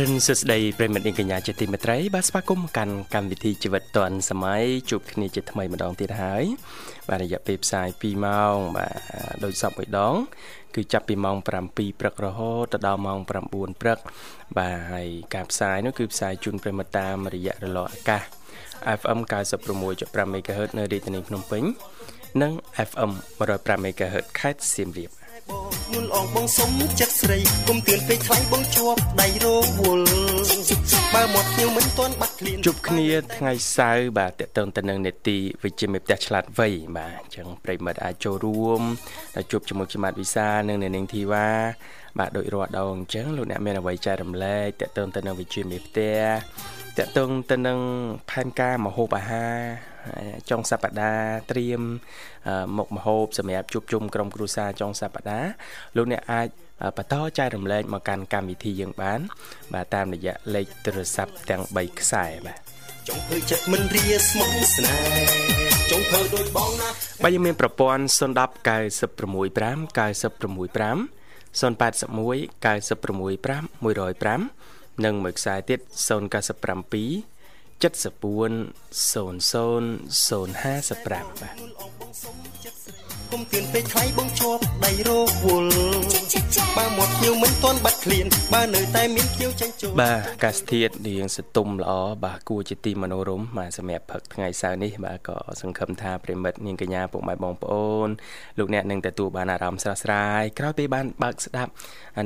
[0.00, 6.44] រិនសួស្តីប្រិមិត្តនាងកញ្ញាជាទីមេត្រីបាទស្វាគមន៍កាន់កម្មវិធីជីវិតឌွန်សម័យជួបគ្នាជាថ្មីម្ដងទៀតហើយ
[7.08, 8.92] បាទរយៈពេលផ្សាយ2ម៉ោងបាទ
[9.44, 10.14] ដោយសពមួយដង
[10.74, 13.28] គឺចាប់ពីម៉ោង7ព្រឹករហូតដល់ម៉ោង9
[13.80, 13.98] ព្រឹក
[14.58, 18.22] បាទហើយការផ្សាយនោះគឺផ្សាយជូនប្រិមិត្តតាមរយៈរលកអាកាស
[19.00, 19.18] FM
[19.76, 21.62] 96.5 MHz នៅរាជធានីភ្នំពេញ
[22.42, 22.52] និង
[22.88, 25.19] FM 105 MHz ខេត្តសៀមរាប
[25.92, 27.38] មុនអងបងសុំចិត្តស្រី
[27.68, 29.46] គុំទឿនពេកថ្លៃបងជាប់ដៃរ
[29.80, 30.06] វល់
[31.14, 38.80] បើមកភ្ញៀវមិនទាន់បាត់ឃ្លានជួបគ្នាថ្ងៃសៅរ៍បាទតកតងទៅនឹងនេតិវិជ្ជាមេផ្ទះឆ្លាតវៃបាទអញ្ចឹងប្រិមិត្តអាចចូលរួម
[39.34, 41.48] ដល់ជួបជាមួយខ្ញុំបាទវិសានិងអ្នកនាងធីវ៉ា
[42.18, 46.20] បាទដូចរាល់ដងអញ្ចឹងលោកអ្នកមានអ្វីចែករំលែកតកតងទៅនឹងវិជ្ជាមេផ្ទះ
[46.98, 47.78] តកតងទៅនឹង
[48.30, 49.89] ផែនការមហូបអាហារ
[50.50, 51.82] ចុងសប្តាហ៍ត្រៀម
[52.76, 55.50] មុខម្ហូបសម្រាប់ជួបជុំក្រុមគ្រួសារចុងសប្តាហ៍
[55.96, 56.48] លោកអ្នកអាច
[56.96, 59.20] បន្តចែករំលែកមកកាន់កម្មវិធីយើងបាន
[59.74, 62.58] បាទតាមរយៈលេខទូរស័ព្ទទាំង3ខ្សែបាទ
[63.08, 66.88] ចង់ធ្វើចិត្តមិនរាស្មោះស្នេហ៍ចង់ធ្វើដូចបងណា
[67.22, 71.10] បាទយើងមានប្រព័ន្ធ010 965 965
[71.60, 71.80] 081
[72.64, 77.39] 965 105និងមួយខ្សែទៀត097
[77.80, 77.88] 74
[78.92, 81.56] 00 055បាទ
[83.30, 85.10] គុំទៀនពេកថ្លៃបងជាប់ដៃរ
[85.44, 85.70] វល់
[86.80, 91.92] បើមកភ្ញៀវមិនទាន់បាត់ឃ្លានបើនៅតែមានភ្ញៀវចាញ់ចូលបាទអាកាសធាតុរៀងសតុំល្អ
[92.24, 98.08] បាទគួរជាទីមនោរម្យបាទសម្រាប់ព្រឹកថ្ងៃសៅរ៍នេះបាទក៏សង្ឃឹមថាប្រិមិត្តនាងកញ្ញាពុកម៉ែបងប្អូន
[98.58, 101.70] លោកអ្នកនឹងទទួលបានអារម្មណ៍ស្រស់ស្រាយក្រោយពេលបានបើកស្ដាប់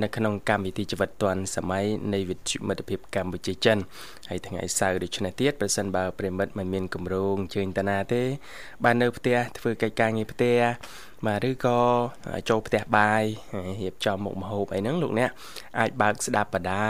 [0.03, 1.85] នៅក្នុងកម្មវិធីជីវិតឌွန်សម័យ
[2.15, 3.79] នៃវិទ្យុមិត្តភាពកម្ពុជាចិន
[4.29, 8.23] ហើយថ្ងៃសៅរ៍ដូចនេះទៀតប្រសិនបើប្រិមិត្តមិនមានកម្រងជើញតាណាទេ
[8.85, 10.57] បាននៅផ្ទះធ្វើកិច្ចការងារផ្ទះ
[11.27, 11.79] បាទឬក៏
[12.51, 13.23] ចូលផ្ទះបាយ
[13.83, 15.31] រៀបចំមុខម្ហូបអីហ្នឹងលោកអ្នក
[15.79, 16.83] អាចបើកស្ដាប់បដា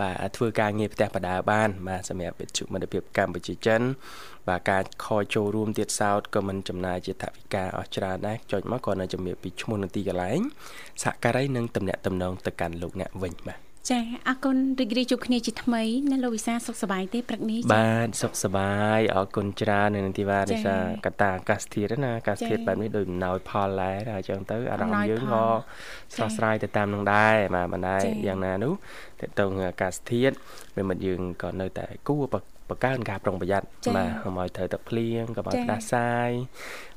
[0.00, 3.80] បាទធ្វើការងារផ្ទះបដាបានបាទសម្រាប់វិទ្យុមិត្តភាពកម្ពុជាចិន
[4.48, 10.40] បាទការខលចូលរួមទៀតសោតក៏មិនចំណាយជាថវិកាអស់ច្រើនដែរចុចមកក៏នៅជំរាបពីឈ្មោះនទីកន្លែង
[11.02, 13.98] សហការីនិងតំណាក់តំណងទៅកាន់លោកអ្នកវិញបាទ ចា
[14.28, 20.76] អរគុណរីករាយជួបគ្នាជាថ្មីណាលោកវិសាសុខសប្បាយទេព្រឹកនេះបាទសុខសប្បាយអរគុណច្រើននៅនឹងទីវ៉ារិសា
[21.06, 25.44] កតាអាកាសធាតុណាអាកាសធាតុបែបនេះដូចអំណោយផលដែរហើយអញ្ចឹងទៅអារម្មណ៍យើងក៏
[26.14, 28.72] ស្រស់ស្រាយទៅតាមនឹងដែរបាទមិនដែរយ៉ាងណានោះ
[29.20, 30.34] តើតើអាកាសធាតុ
[30.76, 32.36] វាមិនយើងក៏នៅតែគួរប
[32.74, 33.66] ង្កើនការប្រុងប្រយ័ត្ន
[33.96, 36.30] បាទកុំឲ្យត្រូវទឹកភ្លៀងកុំឲ្យផ្ដាសាយ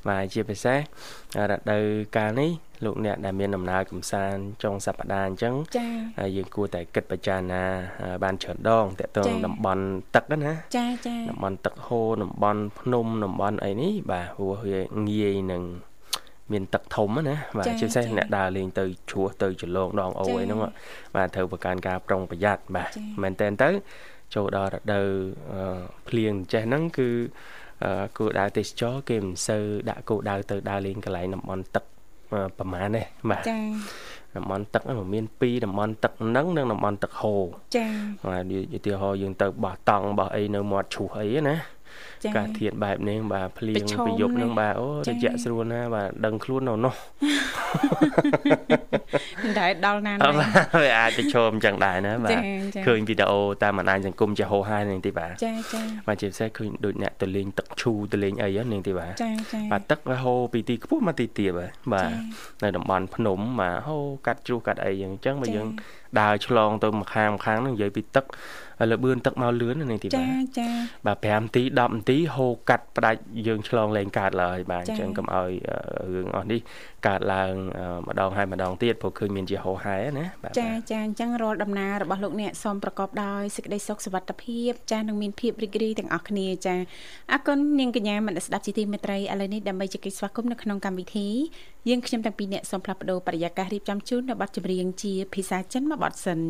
[0.08, 0.78] បាទជាពិសេស
[1.50, 1.84] រដូវ
[2.16, 2.50] កាលនេះ
[2.84, 5.88] លោកអ្នកដែលមានដំណើរកំសាន្តចុងសប្តាហ៍អញ្ចឹងចា
[6.36, 7.64] យើងគួរតែគិតពិចារណា
[8.24, 15.62] បានច្រើនដងតើតើតំបន់ទឹកណាចាចាតំបន់ទឹកហូរតំបន់ភ្នំតំបន់អីនេះបាទព្រោះវាងាយនឹង
[16.52, 20.58] មានទឹកធំណាបាទជាពិសេសអ្នកដើរលេងទៅជ្រោះទៅចលងដងអូអីហ្នឹង
[21.16, 22.90] បាទត្រូវបង្កើនការប្រុងប្រយ័ត្នបាទ
[23.22, 23.68] មែនតើទៅ
[24.34, 25.06] ចូលដល់រដូវ
[26.08, 27.08] ភ្លៀងចេះហ្នឹងគឺ
[28.18, 31.84] គោលដៅទេសចរគេមិនសូវដាក់គោលដៅទៅដើរលេងកន្លែងតំបន់ទឹក
[32.58, 33.58] ប្រហែលទេបាទចា
[34.36, 37.42] តំបន់ទឹកហ្នឹងមាន2តំបន់ទឹកហ្នឹងនិងតំបន់ទឹកហូរ
[37.76, 37.86] ចា
[38.30, 41.54] បាទឧទាហរណ៍យើងទៅបោះតង់បោះអីនៅមាត់ឈូសអីណា
[42.36, 46.94] ការធាតបែបនេះបាទភ្លៀងពីយប់ហ្នឹងបាទអូត្រជាក់ស្រួលណាបាទដឹងខ្លួននៅនោះ
[49.42, 50.20] មិនដែលដល់ណាណា
[50.82, 52.38] វាអាចប្រឈមចឹងដែរណាបាទ
[52.86, 61.58] ឃើញវីដេអូតាមបណ្ដាញសង្គមជាហោហាយនឹងទីបាទចាចាបាទជាពិសេសឃើញដូចអ្នកទៅលេងទឹកឈូទៅលេងអីហ្នឹងទីបាទចាចាបាទទឹកវាហូរពីទីខ្ពស់មកទីទាប
[61.92, 62.10] បាទ
[62.62, 65.68] នៅតំបន់ភ្នំបាទហូរកាត់ជ្រុះកាត់អីអញ្ចឹងបើយើង
[66.20, 68.24] ដើរឆ្លងទៅម្ខាងម្ខាងហ្នឹងនិយាយពីទឹក
[68.90, 70.28] លបឿនទឹកមកលឿននេះទីបាទចា
[70.58, 70.68] ចា
[71.06, 75.50] បាទ5នាទី10នាទីហូរកាត់ផ្ដាច់យើងឆ្លងលែងកើតឡើយបាទអញ្ចឹងកុំឲ្យ
[76.14, 76.60] រឿងអស់នេះ
[77.06, 77.52] កើតឡើង
[78.08, 86.74] ម្ដងហើយម្ដងទៀតព្រោះឃើញមានជាហូរហែណាបាទចាចាអញ្ចឹងរាល់ដំណើររបស់លោកអ្នកសូមប្រកបដោយសេចក្តីសុខសុវត្ថិភាពចានឹងមានភាពរីករាយទាំងអស់គ្នាចា
[87.32, 91.28] អរគុណនាងកញ្ញាមនស្ដាប់ជីទីមេត្រីឥឡូវនេះដើម្បីជែកស្វាគមន៍នៅក្នុងកម្មវិធី
[91.88, 96.40] យើងខ្ញុំទាំងពីរអ្នកសូមផ្លាស់ប្ដូរបរិយាកាសរៀបចំជូននៅប័ណ្ណចម្រៀងជាភាសាចិនមួយបទសិន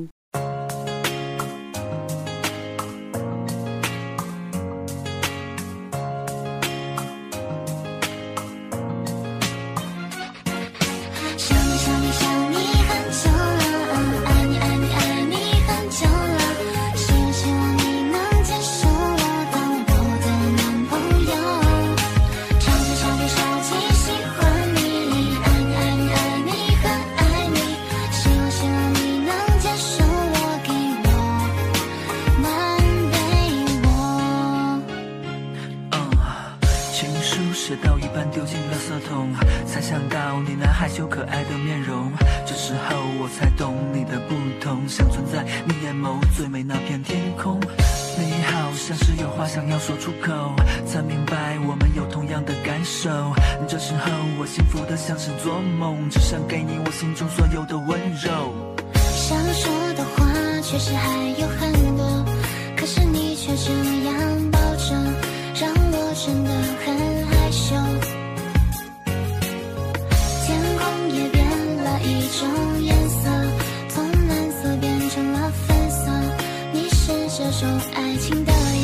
[77.39, 78.76] 这种爱情的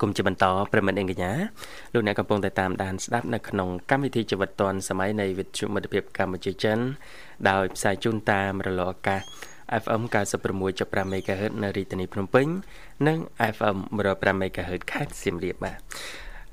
[0.00, 1.32] គមន៍ជាបន្តប្រិមិត្តអេងកញ្ញា
[1.92, 6.78] លោកអ្នកកំពុងតែតាមដានស្ដាប់នៅក្នុងកម្មវិធីជីវិតឌွန်សម័យនៃវិទ្យុមិត្តភាពកម្ពុជាចិន
[7.50, 9.22] ដោយផ្សាយជូនតាមរលកអាកាស
[9.82, 10.02] FM
[10.52, 12.46] 96.5 MHz នៅរាជធានីភ្នំពេញ
[13.06, 13.18] និង
[13.54, 13.78] FM
[14.10, 15.78] 105 MHz ខេត្តសៀមរាបបាទ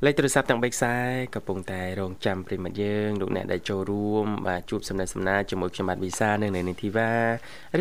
[0.05, 0.95] លេខទូរស័ព្ទទាំង3ខ្សែ
[1.35, 7.11] កំពុងតែរងចាំប្រិមិត្តយើងលោកអ្នកដែលចូលរួមបាទជួបសំណេះសំណាលជាមួយខ្ញុំបាទវិសានិងនៅនីធីវ៉ា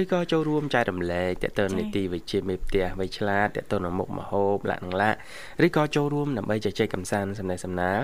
[0.00, 5.18] ឬក៏ចូលរួមចែករំលែកតទៅនីតិវិជ្ជាមេផ្ទះវៃឆ្លាតតទៅនឹងមុខមហូបលក្ខណៈលក្ខ
[5.66, 8.00] ឬក៏ចូលរួមដើម្បីជជែកកម្សាន្តសំណេះសំណាល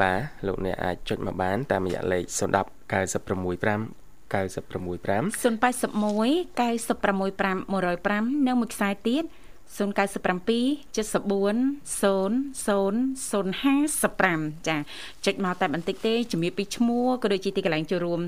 [0.00, 3.98] បាទលោកអ្នកអាចចុចមកបាន តាមរយៈលេខ010 965
[4.32, 5.88] 965 081
[6.58, 9.24] 965 105និងមួយខ្សែទៀត
[9.76, 14.76] 097 74 00055ចា
[15.24, 18.20] ចុចមកតែបន្តិចទេជំរាបពីឈ្មោះក៏ដូចជាទីកន្លែងចូលរួម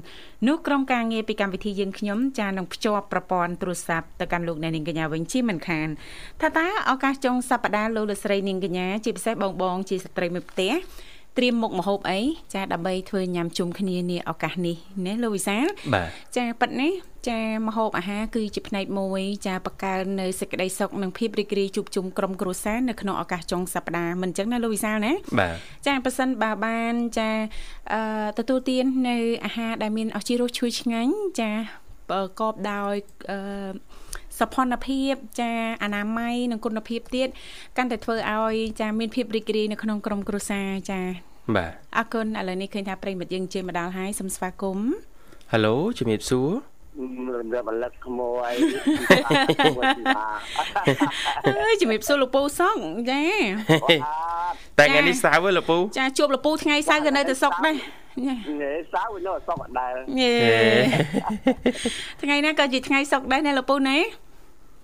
[0.49, 5.89] នោះក្រុមការងារពីកម្មវិធីយើងខ្ញុំចានឹងភ្ជាប់ប្រព័ន្ធទូរស័ព្ទទៅកាន់លោកអ្នកនាងកញ្ញាវិញជាមិនខាន
[6.41, 10.73] ថាតើឱកាសចុងសប្តាហ៍លោកលោកស្រីនាងកញ្ញាជាពិសេសបងបងជាស្ត្រីមួយផ្ទះ
[11.39, 12.21] ត្រៀមមុខម្ហូបអី
[12.55, 16.93] ចាដើម្បីធ្វើញ៉ាំជុំគ្នានាឱកាសនេះណាលោកវិសាលបាទចាប៉ិតនេះ
[17.29, 25.57] ចាមហូបអាហារគឺជាផ្នែកមួយចាបកកើននៅសេចក្តីសុខនិងភាពរីករាយជួបជុំក្រុមគ្រួសារនៅក្នុងឱកាសចុងសប្តាហ៍មិនអញ្ចឹងណាលោកវិសាលណាបាទ
[25.87, 27.31] ចាប៉ះសិនបើបានចា
[27.93, 28.01] អឺ
[28.39, 31.51] ទទួលទាននៅអាហារដែលមានអស់ជីរសឈ្ងុយឆ្ងាញ់ចា
[32.11, 32.95] ប្រកបដោយ
[33.31, 33.39] អឺ
[34.41, 35.51] សោភ័ណភាពចា
[35.83, 37.29] អនាម័យនិងគុណភាពទៀត
[37.77, 41.01] កាន់តែធ្វើឲ្យចាមានភាពរីករាយនៅក្នុងក្រុមគ្រួសារចា
[41.57, 44.91] បាទអរគុណឥឡូវនេះឃើញថាប្រិយមិត្តយើងជិះមកដល់ហើយសូមស្វាគមន៍
[45.53, 46.51] ហៅឡូជំរាបសួរ
[47.01, 48.53] រំលឹកបលិតក្មួយ
[51.47, 52.77] អើយជំរាបសួរលោកពូសុក
[53.11, 53.23] ចា
[54.79, 57.75] តែថ្ងៃនេះសៅរ៍ហ៎លោកពូចាជួបលោកពូថ្ងៃសៅរ៍ក៏នៅតែសុកដែរ
[58.25, 60.35] ញ៉េនេះសៅនៅសុកអដែលញ៉េ
[62.23, 63.99] ថ្ងៃណាក៏ជាថ្ងៃសុកដែរណាលោកពូណា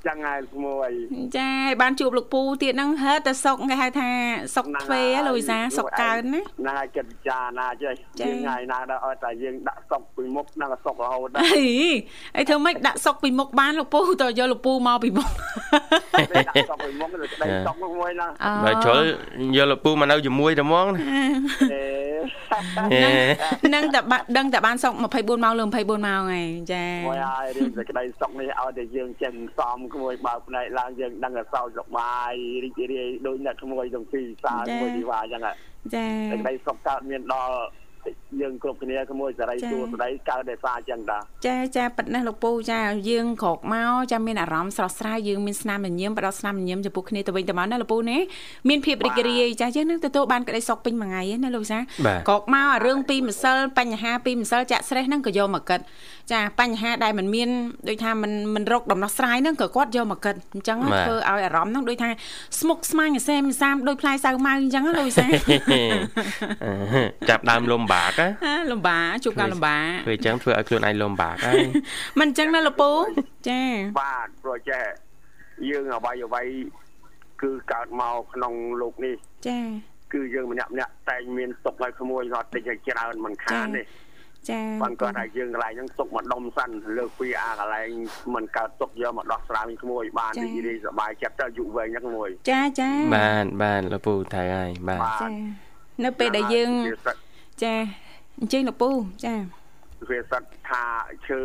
[0.06, 0.90] ចឹងហើយក្មួយ
[1.36, 4.08] ចាឲ្យបានជួបលោកពូទៀតហ្នឹងហឺតែសុកគេហៅថា
[4.54, 11.68] សុកទ្វេហ៎លោកវិសាសុកកើនណាហ្នឹងហើយចិត្តពិចារណាចេះចា៎យើងថ្ងៃណាដល់ឲ្យតែយើងដាក់សុកពីមុខហ្នឹងក៏សុករហូតដែរអី
[12.36, 15.28] អីធ្វើម៉េចដាក់សុកពីមុខបានលោកពូតើយកលោកពូមកពីមុខ
[16.36, 19.02] ដាក់សុកពីមុខទៅក្តីសុកនោះមួយហ្នឹងអូបើជ្រុល
[19.56, 21.00] យកលោកពូមកនៅជាមួយតែហ្មងណា
[21.72, 21.84] អេ
[23.74, 32.32] នឹងតែបាដឹងតែបានសុក24ម៉ោងលើ24ម៉ោងហើយចាមួយហើយរឿងសេចក្តីសុខនេះឲ្យតែយើងចេះសំក្មួយបើផ្នែកឡើងយើងដឹងតែសោកសប្បាយ
[32.64, 35.54] រីករាយដូចអ្នកក្មួយទាំងពីរសាមួយទីវាអញ្ចឹងហ่ะ
[35.94, 37.56] ចាសេចក្តីសុខកើតមានដល់
[38.42, 48.18] យើងគ្រប់គ្នាក្មួយសេរីសួស្តីកើតតែសារអញ្ចឹងតាចាចាប៉ិតណាស់លោកពូចាយើងក្រោកមកចាមានអារម្មណ៍ស្រស់ស្រាយយើងមានស្នាមញញឹមផ្ដល់ស្នាមញញឹមចំពោះគ្នាទៅវិញទៅមកណាលោកពូណា
[48.68, 55.80] មានភាពរីករាយចាយើងនឹងទទួលបានក្តីសុខពេញមួយថ្ងៃហ្នឹងណាលោកវិសាបាទក្រោកមកអារឿងពីម្សិលបញ្ហាពីម្សិលចាក់ស្រេះហ្នឹងក៏យកមកគិត
[56.31, 57.49] ចាបញ្ហាដែលมันមាន
[57.87, 62.09] ដូចថាมันมันរកដំណោះស្រាយហ្នឹងក៏គាត់យកមកគិតអញ្ចឹង បាទ ធ្វើឲ្យអារម្មណ៍ហ្នឹងដូចថា
[62.59, 65.27] ស្មុគស្មាញអសេមសាមដូចផ្លែសៅម៉ៅអញ្ចឹងណាលោកវិសា
[67.29, 71.63] ចាប់ដើមលំបាកហ៎ ហាលំបាកជួបការលំបាក ធ្វើអញ្ចឹងធ្វើឲ្យខ្លួនឯងលំបាកហើយ
[72.19, 72.91] មិនអញ្ចឹងណាលោកពូ
[73.49, 73.61] ចា
[74.01, 74.83] បាទព្រោះចេះ
[75.69, 76.43] យើងអ្វីអ្វី
[77.41, 79.15] គឺកើតមកក្នុងលោកនេះ
[79.47, 79.59] ចា
[80.13, 83.81] គឺយើងម្នាក់ម្នាក់តែងមានទុកឲ្យក្មួយគាត់តិចឲ្យច្រើនមិនខានទេ
[84.50, 87.90] ចាបានគាត់ថាយើងកន្លែងហ្នឹងទុកមកដុំសិនលើកពីអាកន្លែង
[88.34, 95.28] មិនកើតទុកយកមកដោះស្រាយក្មួយបានរីករាយសប្បាយចិត្តទៅអាយុវែងហ្នឹងក្មួយចាចាបានបានលោកពូថៃហើយបាទចា
[96.04, 97.16] នៅពេលដែលយើងវាសិត
[97.62, 97.74] ចា
[98.40, 98.90] អញ្ជើញលោកពូ
[99.24, 99.34] ចា
[100.10, 100.84] វាសិតថា
[101.28, 101.40] ឈើ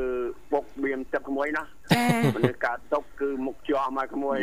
[0.54, 1.64] បុកបៀមទឹកក្មួយណា
[1.96, 2.06] ចា
[2.36, 4.38] មនុស្សកើតទុកគឺមុខជាប់មកក្មួយ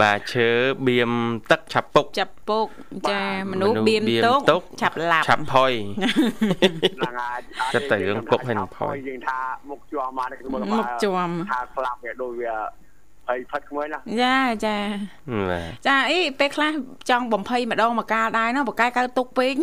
[0.00, 0.48] បាទឈើ
[0.86, 1.12] បៀម
[1.50, 2.66] ទឹកឆាប់ពុកចាប់ពុក
[3.10, 4.02] ចាបាទមនុស្សបៀម
[4.50, 5.72] ទុកឆាប់ឡាប់ឆាប់ផុយ
[6.96, 7.38] ហ្នឹងហើយ
[7.74, 9.38] ចិត្តទៅរឿងពុកហើយនឹងផុយយើងថា
[9.70, 12.54] មុខជាប់មកក្មួយមុខជាប់ថាស្លាប់វាដូចវា
[13.28, 14.76] ហើយផិតក្មួយណាចាចា
[15.50, 16.72] បាទចាអីពេលខ្លះ
[17.10, 19.54] ចង់បំភ័យម្ដងមកកាលដែរណាបកកែកើតទុកពេក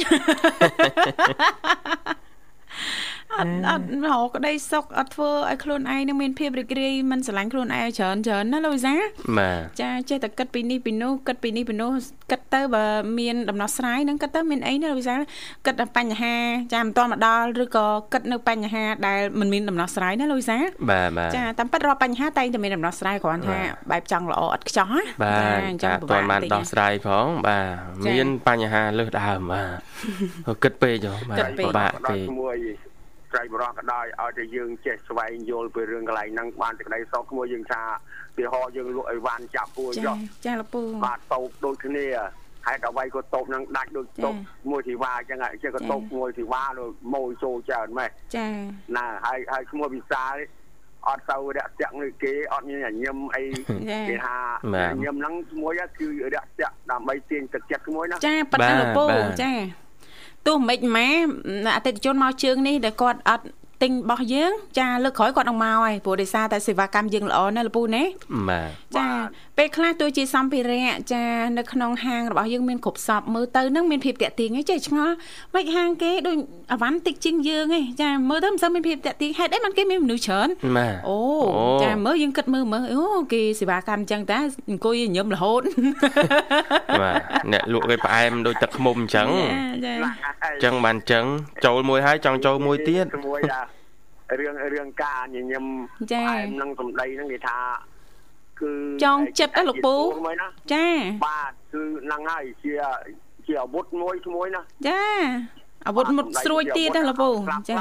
[3.40, 8.96] អត់អត់រកក្តីសុខអត់ធ្វើឲ្យខ្លួនឯងនឹងមានភាពរីករាយមិនស្រឡាញ់ខ្លួនឯងច្រើនច្រើនណាលោកវិសា
[9.38, 11.92] បាទចាចេះតែគិតពីនេះពីនោះគិតពីនេះពីនោះ
[12.32, 12.86] គិតទៅបើ
[13.20, 15.22] មានដំណោះស្រាយហ្នឹងគិតទៅមានអីណាលោកវិសាល
[15.66, 16.36] គិតតែបញ្ហា
[16.74, 23.58] ចាមិនទាន់មកដល់ឬក៏គិតនៅបញ្ហាដែលមិនមានដំណោះស្រាយណាលោកវិសាលបាទបាទចាតាមពិតរាល់បញ្ហាតែងតែមានដំណោះស្រាយគ្រាន់ថា
[23.92, 32.58] បែបចង់ល្អឥតខ្ចោះណាបាទអញ្ចឹចាងអត់ពិទាន់បានតិចដោះស្រាយផងបាទមានបញ្ហាលើសដើមបាទគិតពេកហ៎បាទពិបាកដល់ពេកក្មួយ
[33.34, 37.82] ត្រៃបរោះក៏ដោយឲ្យតែយើងចេះស្វែងយល់ពីរឿងកន្លែងហ្នឹងបានតែក្តីសោកក្មួយយើងថា
[38.36, 42.06] ពីហោយើងលក់អីវ៉ាន់ចាប់ពួយចាចុះចាលោកពូបាទតោកដូចគ្នា
[42.68, 44.36] ហេតុអ្វីក៏តោកហ្នឹងដាច់ដូចតោក
[44.72, 48.48] មួយធីវ៉ាអញ្ចឹងហ่ะចេះក៏តោកមួយធីវ៉ាដូចម៉ួយចូលច្រើនម៉េះចា
[48.98, 50.36] ណាហើយហើយឈ្មោះវិសាល
[51.08, 53.44] អត់ទៅរាក់ទាក់នឹងគេអត់មានញញឹមអី
[53.90, 54.38] ចាគេថា
[54.94, 59.06] ញញឹមហ្នឹងឈ្មោះគឺរាក់ទាក់ដើម្បីទាញទឹកចិត្តឈ្មោះណាចាប៉ិតណាលោកពូ
[59.42, 59.52] ចា
[60.48, 61.10] ទោះមិនម៉ែ
[61.76, 63.46] អតិថិជនមកជើងនេះដែលគាត់អត់
[63.84, 68.04] ទិញរបស់យើង ចាលើកក្រោយគាត់នឹងមកហើយព្រោះដោយសារតែសេវាកម្មយើងល្អណាស់លោកពូណា
[68.50, 69.08] បាទចា
[69.58, 71.24] ពេលខ្លះទោះជាសម្ភារៈចា
[71.58, 75.16] នៅក្នុងហាងរបស់យើងមានគ្រប់សពមើលទៅនឹងមានភាពតាក់ទាញឯងចេះឆ្ងល់
[75.56, 76.38] មិនហាងគេដូច
[76.74, 80.48] អវ៉ាន់តិចជាងយើងឯងចាមើលទៅមិនសូវមានភាពតាក់ទាញហេតុអីមិនគេមានមនុស្សច្រើន
[80.78, 81.20] បាទអូ
[81.84, 83.02] ចាមើលយើងគិតមើលមើលអូ
[83.34, 85.62] គេសេវាកម្មអញ្ចឹងតាអង្គុយញឹមរហូត
[87.02, 87.16] បាទ
[87.54, 89.28] អ្នកលក់គេផ្អែមដូចទឹកឃ្មុំអញ្ចឹង
[89.86, 89.94] ចា
[90.44, 91.26] អញ្ចឹងបានអញ្ចឹង
[91.66, 93.62] ចូលមួយហើយចង់ចូលមួយទៀតជាមួយដែ
[94.34, 95.66] ររឿងរឿងការញញឹម
[96.14, 97.60] ចាឯមនឹងសំដីហ្នឹងគេថា
[98.62, 98.72] គឺ
[99.04, 100.86] ចងចិត្តណាលោកពូមួយណាចា
[101.28, 102.74] បាទគឺហ្នឹងហើយជា
[103.46, 105.02] ជាអាវុធមួយមួយណាចា
[105.88, 107.30] អាវុធមុតស្រួយទៀតណាលោកពូ
[107.72, 107.78] ចា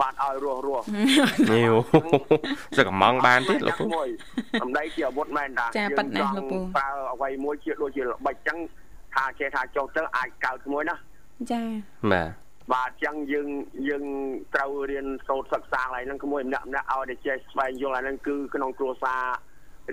[0.00, 0.84] បាទឲ្យរស់រស់
[1.52, 1.74] ញៀវ
[2.76, 4.08] សឹកកំងបានទៀតលោកពូមួយ
[4.62, 8.58] សំដីជាអាវុធមែនតាចាប៉ិតណាស់លោកពូប្រើអ្វីមួយជាដូចជាល្បិចចឹង
[9.14, 10.96] ថាចេះថាចុះទៅអាចកើតមួយណា
[11.52, 11.62] ចា
[12.12, 13.48] បាទ បាទអញ្ចឹងយើង
[13.88, 14.04] យើង
[14.54, 19.22] ត្រូវរៀនសូត្រសិក្សាឡើយហ្នឹងក្មួយម្នាក់ម្នាក់ឲ្យតែចេះស្វែងយល់អាហ្នឹងគឺក្នុងគ្រួសារ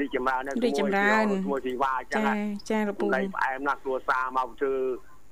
[0.02, 0.92] រីចម្រើននៅក្មួយ
[1.46, 2.24] ក្មួយជីវ៉ាអញ្ចឹង
[2.70, 4.74] ចាលោកពូដៃផ្អែមណាស់គ្រួសារមកធ្វើ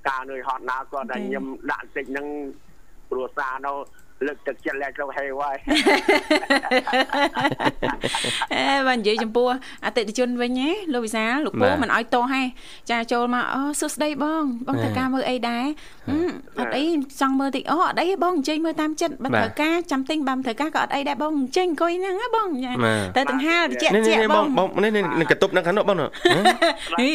[0.10, 2.28] ការនឿយហត់ណាស់គាត់តែញឹមដាក់តិចហ្នឹង
[3.10, 3.74] គ្រួសារនៅ
[4.28, 5.58] លើកទឹកចិត្តលែកទៅហេវហើយ
[8.54, 9.48] អេបើនិយាយចំពោះ
[9.86, 12.44] អតិថិជនវិញហ៎លោកវិសាលលោកពូមិនអោយតោះហ៎
[12.92, 15.66] ចាចូលមកអូសួស្ដីបង បងត្រូវការមើលអីដែរ
[16.10, 16.30] ហឹម
[16.60, 16.84] អត់អី
[17.22, 26.10] ចង់មើលតិចអូអត់អីទេបងអញ្ជើញមើលតាមចិត្តបើត្រូវការចាំទិញបើមិនត្រូវការក៏អត់អីដែរបងអញ្ជើញអង្គុយហ្នឹងណាបងចាបាទទៅទាំងហាលត្រជាក់នេះជានេះក់បបងងបងនេះនេះនឹងកតុបនៅខាងនោះបងនោះ
[27.00, 27.10] ហី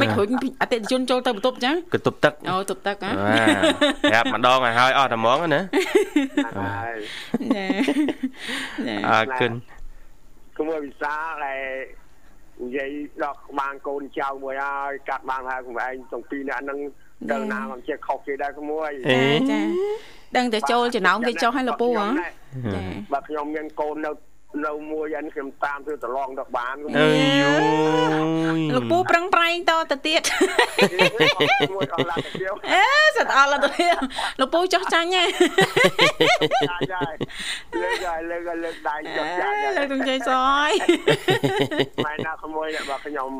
[0.00, 0.28] មិនរួច
[0.62, 3.10] អតិថិជនចូលទៅបន្ទប់ចឹងកតុបទឹកអូទប់ទឹកហ៎
[4.12, 5.60] បាទប្រាប់ម្ដងឲ្យហើយអស់តែហ្មងណា
[6.58, 6.96] ហើយ
[7.56, 7.66] ចា
[8.86, 9.52] ចាអរគុណ
[10.58, 11.60] ក្មួយវិសាដែល
[12.62, 12.90] និយាយ
[13.22, 16.78] ដល់ក្បានកូនចៅមួយហើយកាត់បានហើយក្មួយឯងទាំងពីរនាក់ហ្នឹង
[17.30, 19.60] ទៅណាមកជាខុសគេដែរក្មួយចាចា
[20.36, 22.06] ដឹងតែចូលចំណោមគេចុះឲ្យលោកពូហ៎
[22.74, 24.10] ចាបើខ្ញុំមានកូននៅ
[24.66, 30.22] នៅមួយយ៉ាងខ្ញុំតាមធ្វើប្រឡងទៅបានខ្ញុំអើយយូយលោកពូប្រឹងប្រែងតទៅទៀត
[31.74, 33.96] មួយអស់ឡានទៅទៀតអេសិតអល់ទៅទៀត
[34.40, 35.24] លោកពូចោះចាញ់ហ៎
[36.70, 37.02] ចាចា
[37.80, 40.30] លើកហើយលើកហើយលើកដៃចុះចាចាលើកទងជ័យស
[40.68, 40.70] យ
[42.04, 43.30] ម៉ែណាក្មួយអ្នកបើខ្ញុំ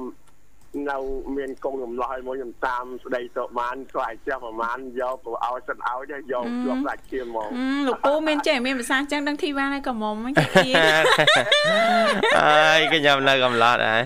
[0.90, 0.98] នៅ
[1.36, 10.74] មានកងរំលោះឲ្យមួយខ្ញុំតាមស្ដីទៅបានស្វាយចាស់ប្រហែលយកទៅឲ្យសិនឲ្យទៅយកយកដាច់ជាហ្មងហឹមលោកពូមានចេះមានភាសាចឹងដឹងធីវ៉ាហើយក៏មុំហ្នឹងចាទៀត
[12.38, 14.02] អើយខ្ញុំនៅកំឡត់ហើយ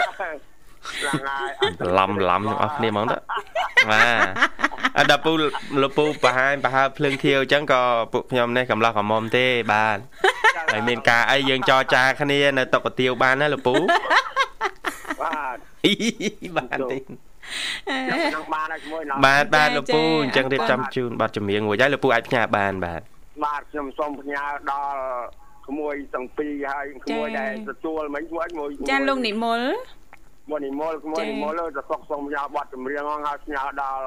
[0.00, 3.18] ឡើងហើយអត់ឡំឡំទាំងអស់គ្នាហ្មងទៅ
[3.90, 4.54] បាទ
[4.98, 5.32] អត់ដល់ពូ
[5.82, 7.80] លោកពូបង្ហាញបង្ហើបភ្លើងខៀវអញ្ចឹងក៏
[8.12, 9.98] ពួកខ្ញុំនេះកំឡោះកំមុំទេបាទ
[10.72, 13.74] ហើយមានការអីយើងចរចាគ្នានៅតុកទាវបានណាលោកពូ
[15.24, 15.56] បាទ
[16.56, 23.00] បានទេខ្ញុំបានឲ្យជាមួយណាបាទបាទលោកពូអញ្ចឹងរៀបចំជូនប័ណ្ណចម្រៀងមួយហើយលោកពូអាចផ្ញើបានបាទ
[23.44, 25.00] បាទខ្ញុំសូមផ្ញើដល់
[25.66, 29.60] ក្មួយទាំងពីរហើយក្មួយដែលទទួលមិញក្មួយមួយចាលោកនិមល
[30.50, 34.06] មួយនិមលក្មួយចា៎និមលទៅសុកសូមផ្ញើប័ណ្ណចម្រៀងហ្នឹងហើយផ្ញើដល់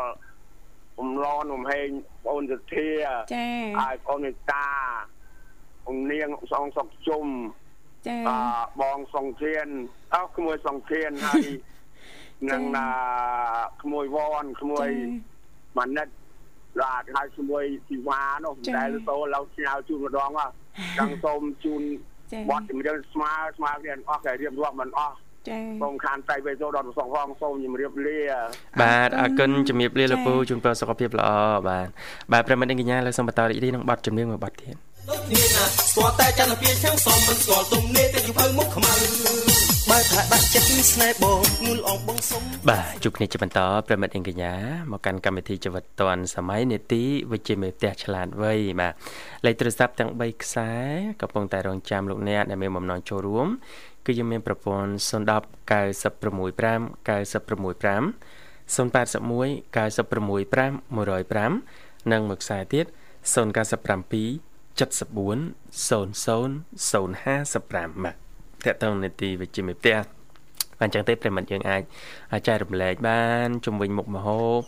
[1.00, 1.88] អំឡនអំហេង
[2.24, 2.90] បងអូនសទ្ធា
[3.34, 3.48] ចា
[3.80, 4.66] ហើយបងអូនមេតា
[5.90, 7.26] ông នាងសងសុកជុំ
[8.08, 8.32] ចាអ
[8.82, 9.68] បងសុងធាន
[10.16, 11.48] អើក្មួយសុងធានហើយ
[12.52, 12.88] នឹងណា
[13.84, 14.90] ក្មួយវនក្មួយ
[15.78, 16.08] ម៉ានិត
[16.82, 20.48] បាទហើយក្មួយជីវ៉ានោះដែលតោឡៅឆ្នៅជូនម្ដងហ៎
[20.98, 21.82] ចង់សូមជូន
[22.34, 25.16] ចាបត់ជំរាបស្មើស្មើគ្នាអស់តែរៀបរាប់មិនអស់
[25.50, 28.20] ចាសូមខានតៃវេសូដល់ប្រសងផងសូមជំរាបលា
[28.82, 31.30] បាទអរគុណជំរាបលាលោកចា៎ពូជូនពរសុខភាពល្អ
[31.68, 31.88] បាទ
[32.32, 34.76] បាទប្រិមត្តនាងកញ្ញាលើកសូមបន្តរីករាយនឹងប័ណ្ណចម្រៀងមួយប័ណ្ណទៀត
[35.10, 38.94] ដូចគ្នាណាស្គាល់តែចន្ទភាខាងសំមិនស្គាល់ទំនេរតែយូរភៅមុខខ្មៅ
[39.90, 44.54] បើថាដាក់ចិត្តស្នេហ៍បងងូលអងបងសុំបាទជួបគ្នាជាបន្តប្រិមិត្តអេងកញ្ញា
[44.92, 48.94] មកកាន់កម្មវិធីជីវិតឌွန်សម័យនេតិវិជ្ជាមេផ្ទះឆ្លាតវៃបាទ
[49.46, 50.72] លេខទូរស័ព្ទទាំង3ខ្សែ
[51.22, 53.48] កំពុងតែរងចាំលោកអ្នកដែលមានបំណងចូលរួម
[54.06, 54.92] គឺយើងមានប្រព័ន្ធ
[55.32, 58.04] 010 965 965
[58.76, 59.12] 081
[59.76, 60.72] 965
[61.48, 62.86] 105និងមួយខ្សែទៀត
[63.34, 64.47] 097
[64.80, 66.08] 74 00
[66.90, 68.16] 055បាទ
[68.66, 69.98] តើតើនេតិវិជ្ជាមេផ្ទះ
[70.80, 71.82] បាទអញ្ចឹងទេប្រិមត្តយើងអាច
[72.34, 74.60] អាចចែករំលែកបានជំវិញមុខម្ហូប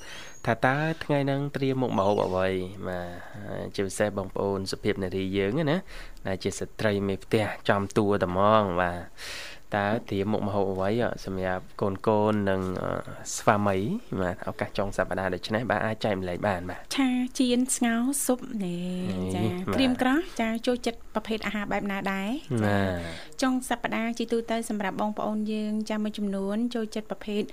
[0.45, 2.47] ថាតើថ្ងៃហ្នឹងត្រៀមមុខម្ហូបអ្វី
[2.87, 3.01] បា
[3.65, 5.77] ទជាពិសេសបងប្អូនសុភាពនារីយើងណា
[6.27, 8.99] ដែលជាស្ត្រីមេផ្ទះចំតួតែហ្មងបាទ
[9.75, 10.91] តើត្រៀមមុខម្ហូបអ្វី
[11.25, 12.61] សម្រាប់កូនកូននិង
[13.37, 13.77] ស្វាមី
[14.21, 22.29] បាទឱកាសចុងសប្តាហ៍ដូច្នេះបាទអាចចែករំលែកបានបាទឆាជៀនស្ងោរស៊ុបនេះនេះចាបាទក្រៀមក្រោះចាចូលចិត្តប្រភេទអាហារបែបណាដែរ
[22.65, 22.79] ណា
[23.41, 27.43] ចុងសប្តាហ៍ជាទូទៅសម្រាប់បងប្អូនយើងចាមួយចំនួនចូលចិត្តប្រភេទ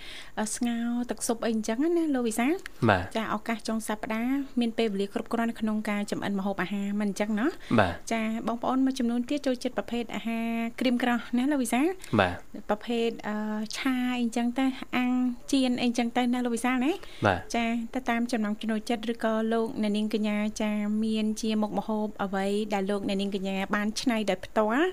[0.41, 2.49] អឺស្ងោរទឹកស៊ុបអីអញ្ចឹងណាលោកវិសា
[2.91, 7.47] បាទចាឱកាសចុងសប្តាហ៍មានពេលវេលាគ្រប់គ្រាន់ក្នុងការចម្អិនម្ហូបអាហារមិនអញ្ចឹងណា
[7.81, 10.49] បាទចាបងប្អូនមួយចំនួនទៀតចូលចិត្តប្រភេទអាហារ
[10.81, 11.83] ក្រៀមក្រោះណាលោកវិសា
[12.21, 12.37] បាទ
[12.69, 13.37] ប្រភេទអឺ
[13.79, 14.67] ឆាអីអញ្ចឹងទៅ
[14.97, 15.13] អាំង
[15.53, 16.93] ជៀនអីអញ្ចឹងទៅណាលោកវិសាលណា
[17.27, 17.65] បាទចា
[17.95, 20.71] ទៅតាមចំណង់ចំណូលចិត្តឬក៏លោកអ្នកនាងកញ្ញាចា
[21.05, 24.89] មានជាមុខម្ហូបអ្វីដែលលោកអ្នកនាងកញ្ញាបានច្នៃដោយផ្ទាល់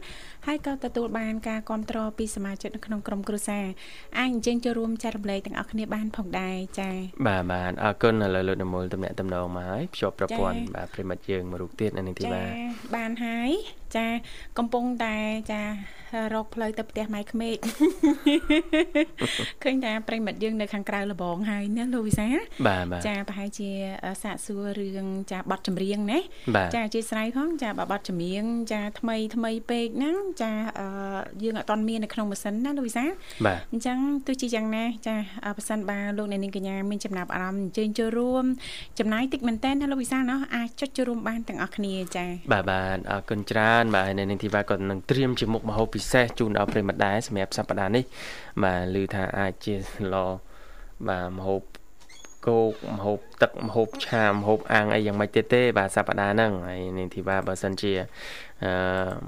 [0.47, 3.65] ហើយក៏ទទួលបានការគ្រប់គ្រងពីសមាជិកនៅក្នុងក្រុមគ្រួសារ
[4.19, 6.89] អាចអញ្ជើញចូលរួមចែករំលែកទាំងអស់គ្នាបានផងដែរចា
[7.27, 12.47] បាទបាទអរគុណឥឡូវលោកនមលតំណាក់តំណងមកហើយភ្ជាប់ប្រព័ន្ធចា៎បាទប្រិមិត្តយើងមួយរូបទៀតនៅនឹងទីចាបាទ
[12.95, 13.49] បានហើយ
[13.95, 14.07] ចា
[14.57, 15.15] កំពុងតែ
[15.51, 15.61] ចា
[16.33, 17.57] រកផ្លូវទៅផ្ទះម៉ែក្មេក
[19.63, 22.27] ឃើញថាប្រិមិត្តយើងនៅខាងក្រៅលបងហើយណាលោកវិសា
[22.67, 23.69] បាទបាទចាប្រហែលជា
[24.05, 26.19] អឺសាកសួររឿងចាប័ណ្ណចម្រៀងណា
[26.55, 30.87] បាទចាអធិស្ឋានផងចាបើប័ណ្ណចម្រៀងចាថ្មីថ្មីពេកហ្នឹងចាអឺ
[31.43, 33.05] យើងអត់ទាន់មាននៅក្នុងម៉ាស៊ីនណាលោកវិសា
[33.45, 35.15] បាទអញ្ចឹងទោះជាយ៉ាងណាចា
[35.45, 38.45] អឺប៉ះសិនបើលោកអ្នកនាងកញ្ញាមានចំណាប់អារម្មណ៍អញ្ជើញចូលរួម
[38.99, 48.03] ចំណាយតិចមែនតើណាលោកវិសាណោះអាចចុចចូលរួមបានទាំងអស់គ្នាចាបាទបាទអរគុណច្រើនបាទហើយនៅនឹងទីវ៉ាក៏នឹងត្រៀមជាមុខម្ហូបពិសេសជូនដល់ប្រិយមិត្តដែរសម្រាប់សប្តាហ៍នេះ
[48.63, 49.75] បាទឮថាអាចជា
[50.13, 50.15] ឡ
[51.07, 51.61] បាទម្ហូប
[52.47, 57.93] គោកម្ហូបទឹកម្ហូបឆាម្ហូបអាំងអីយ៉ាងម៉េចទៀតទេបាទសប្តាហ៍ហ្នឹងហើយនឹងទីវ៉ាបើសិនជា
[58.63, 58.73] អឺ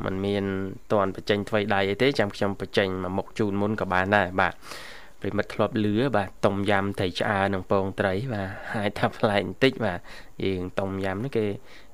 [0.06, 0.43] มันមាន
[0.91, 4.54] តនបញ្ចេញថ្មីដៃអីទេចាំខ្ញុំបញ្ចេញមកមុខជូនមុនក៏បានដែរបាទ
[5.21, 10.00] ប្រិមិត្តធ្លាប់លឺបាទតុំយ៉ាំត្រីឆ្អើនិងពងត្រីបាទហើយថាប្លែកបន្តិចបាទ
[10.45, 11.45] យើងតុំយ៉ាំនេះគេ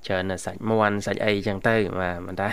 [0.08, 2.50] ច្រើនសាច់មាន់សាច់អីចឹងទៅបាទប៉ុន្តែ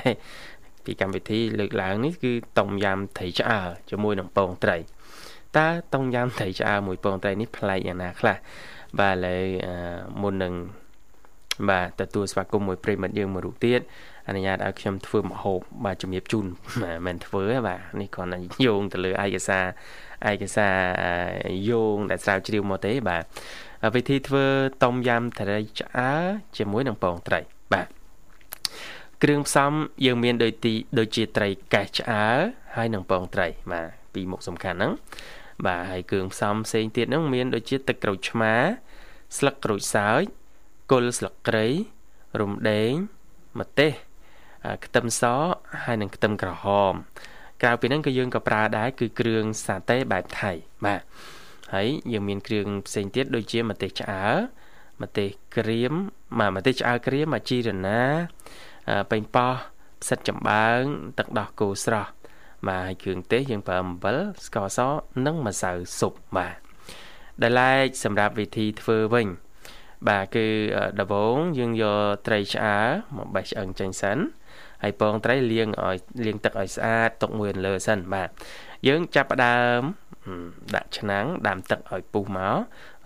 [0.84, 4.76] ពីកម្មវិធីលើកឡើងនេះគឺតុំយ៉ាំត្រីឆ្អើជាមួយនឹងពងត្រី
[5.56, 8.36] តើតុំយ៉ាំត្រីឆ្អើមួយពងត្រីនេះប្លែកយ៉ាងណាខ្លះ
[8.98, 9.42] បាទឥឡូវ
[10.22, 10.54] មុននឹង
[11.70, 13.80] បាទទទួលស្វាគមន៍មួយប្រិមិត្តយើងមួយរូបទៀត
[14.28, 16.46] អនុញ្ញាតឲ្យខ្ញុំធ្វើម្ហូបបាទជំរាបជូន
[17.06, 19.64] មិនធ្វើទេបាទនេះគ្រាន់តែយោងទៅលើឯកសារ
[20.30, 20.76] ឯកសារ
[21.70, 23.22] យោងដែលស្រាវជ្រាវមកទេបាទ
[23.94, 24.46] វិធីធ្វើ
[24.82, 26.24] តុមយ៉ាំត្រីឆ្អើរ
[26.56, 27.40] ជាមួយនឹងពងត្រី
[27.72, 27.86] បាទ
[29.22, 29.72] គ្រឿងផ្សំ
[30.04, 32.38] យើងមានដូចទីដូចជាត្រីកេះឆ្អើរ
[32.76, 34.92] ហើយនឹងពងត្រីបាទពីរមុខសំខាន់ហ្នឹង
[35.66, 38.54] បាទហើយគ្រឿងផ្សំផ្សេងទៀតហ្នឹងមានដូចជាទឹកក្រូចឆ្មា
[39.36, 40.22] ស្លឹកក្រូចសើច
[40.92, 41.66] គល់ស្លឹកគ្រៃ
[42.40, 42.92] រំដេង
[43.60, 43.92] ម្ទេស
[44.84, 45.22] ខ្ទឹមស
[45.84, 46.92] ហើយនិងខ្ទឹមក្រហម
[47.62, 50.52] ក្រៅពីហ្នឹងក៏យើងក៏ប្រើដែរគឺគ្រឿងសាតេបែបថៃ
[50.84, 51.00] បាទ
[51.74, 54.36] ហើយយើងមានគ្រឿងផ្សេងទៀតដូចជាម្ទេសឆ្អើរ
[55.02, 55.92] ម្ទេសក្រៀម
[56.38, 58.02] បាទម្ទេសឆ្អើរក្រៀមអាជីរណា
[58.90, 59.54] អឺប៉េងប៉ោះ
[60.02, 60.80] ផ្សិតចំបើង
[61.18, 62.10] ទឹកដោះគោស្រស់
[62.68, 64.78] បាទហើយគ្រឿងទេសយើងប្រើអំបិលស្ករស
[65.26, 66.56] និងម្សៅស៊ុបបាទ
[67.42, 69.28] ដែលឡែកសម្រាប់វិធីធ្វើវិញ
[70.08, 70.46] បាទគឺ
[71.00, 74.18] ដំបូងយើងយកត្រីឆ្អើរមកបេះឆ្អឹងចេញសិន
[74.82, 78.28] ហើយពងត្រីលាងឲ្យលាងទឹកឲ្យស្អាតទុកមួយលើសិនបាទ
[78.88, 79.80] យើងចាប់ផ្ដើម
[80.28, 82.56] ហឹមដាក់ឆ្នាំងដាំទឹកឲ្យពុះមក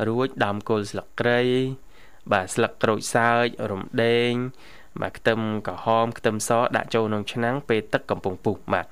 [0.09, 1.41] រួចដំគល់ស្លឹកគ្រៃ
[2.33, 4.33] បាទស្លឹកក្រូចសើចរំដេង
[5.01, 8.87] បាទខ្ទឹមក្រហមខ្ទឹមសដាក់ចូលក្នុងឆ្នាំងពេលទឹកកំពុងពុះបាទ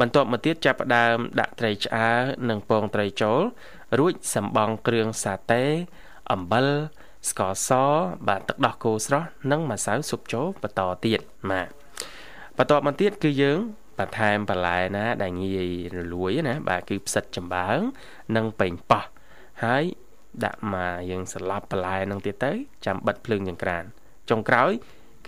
[0.00, 3.40] បន្ទាប់មកទៀតចាប់ផ្ដើមដាក់ត្រីឆ្អើរនិងពងត្រីចូល
[3.98, 5.64] រួចសម្បង់គ្រឿងសាតេ
[6.32, 6.66] អំបិល
[7.30, 7.70] ស្ករស
[8.28, 11.81] បាទទឹកដោះគោស្រស់និងម្សៅស៊ុបចូលបន្តទៀតបាទ
[12.58, 13.58] បន្ទាប់មកទៀតគឺយើង
[13.98, 17.80] បន្ថែមបន្លែណា ដែលងាយរលួយណា បាទគឺផ្សិតចំបើង
[18.36, 19.04] និងប៉េងប៉ោះ
[19.64, 19.84] ហើយ
[20.44, 22.52] ដាក់មកយើងស្លាប់បន្លែនឹងទៀតទៅ
[22.86, 23.84] ចាំបិទភ្លើងចង្ក្រាន
[24.30, 24.70] ចុងក្រោយ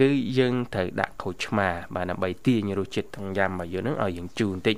[0.01, 4.77] គឺយើងត្រូវដាក់ក្រូចឆ្មា បាទដើម្បីទាញរសជាតិទាំងយ៉ាំរបស់យើងនឹងឲ្យយើងជូរបន្តិច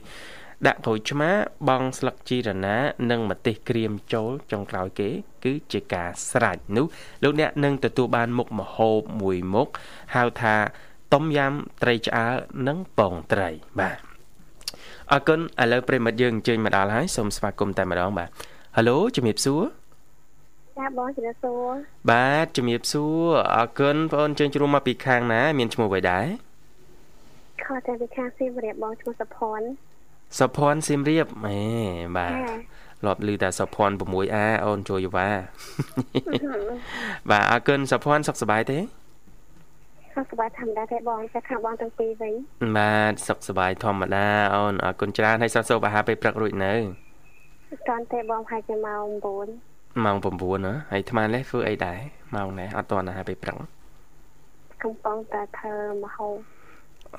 [0.66, 1.30] ដាក់ក្រូចឆ្មា
[1.68, 2.76] បងស្លឹកជីរណា
[3.10, 5.08] និងម្ទេសក្រៀមចូលចុងក្រោយគេ
[5.44, 6.86] គឺជាការស្រេចនោះ
[7.22, 9.68] លោកអ្នកនឹងទទួលបានមុខម្ហូបមួយមុខ
[10.14, 10.56] ហៅថា
[11.14, 12.34] តុមយ៉ាំត្រីឆ្អើរ
[12.68, 13.48] និងពងត្រី
[13.80, 13.98] បាទ
[15.12, 18.28] អរគុណឥឡូវប្រិមិត្តយើងអញ្ជើញមកដល់ហើយសូមស្វាគមន៍តែម្ដងបាទ
[18.76, 19.62] ហៅឡូជំរាបសួរ
[20.78, 21.72] ចាបងជំរាបសួរ
[22.10, 23.22] បាទជំរាបសួរ
[23.56, 26.26] អរគុណបងអញ្ជើញជួបមកពីខាងណា មានឈ្មោះអ្វីដែរ
[27.64, 29.66] ខតតែពីខាងសៀមរាបបងឈ្មោះសុភ័ណ្ឌ
[30.38, 31.58] សុភ័ណ្ឌសៀមរាបអេ
[32.16, 32.32] បាទ
[33.06, 35.28] លាប់ឮតែសុភ័ណ្ឌ 6A អូនជួយយវ៉ា
[37.30, 38.78] បាទអរគុណសុភ័ណ្ឌសុខសប្បាយទេ
[40.16, 42.34] ខសប្បាយធម្មតាទេបងចាខាងបងទាំងពីរវិញ
[42.76, 46.72] បាទសុខសប្បាយធម្មតាអូនអរគុណច្រើនហើយសោះសូបអាហារពេលព្រឹករួចនៅ
[47.88, 49.06] តន់ទេបងហើយជាម៉ោង
[49.54, 51.98] 9ម៉ោង9ណាហើយអាត្មានេះធ្វើអីដែរ
[52.34, 53.56] ម៉ោងណាអត់ទាន់អាហារពេលព្រឹក
[54.82, 55.74] កំពុងតែធ្វើ
[56.04, 56.36] មហូប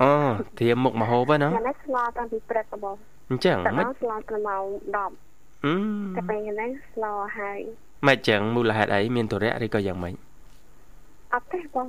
[0.00, 0.10] អូ
[0.58, 2.96] ធៀមមុខមហូបហ្នឹងណាយ៉ាងនេះស្លតាំងពីព្រឹកបង
[3.30, 5.74] អញ្ចឹងតែមិនបងស្លត្រម៉ោង10អឺ
[6.16, 7.04] តែពេលហ្នឹងស្ល
[7.38, 7.60] ហើយ
[8.06, 10.14] មិនអញ្ចឹងមូលហេតុអីមានទរៈឬក៏យ៉ាងម៉េច
[11.34, 11.86] អត់ទេបង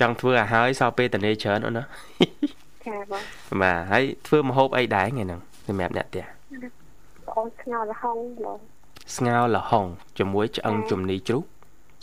[0.00, 1.84] ចង់ធ្វើឲ្យហើយសល់ពេលតនេច្រើនអូនណា
[2.86, 3.22] ចាបង
[3.62, 8.58] បាទហើយធ្វើមហូបអីដែរថ្ងៃហ្នឹងសម្រាប់អ្នកផ្ទះបងអូនស្ងោរល្ហុងបង
[9.16, 9.84] ស្ងោរល្ហុង
[10.18, 11.44] ជាមួយឆ្អឹងជំនីជ្រូក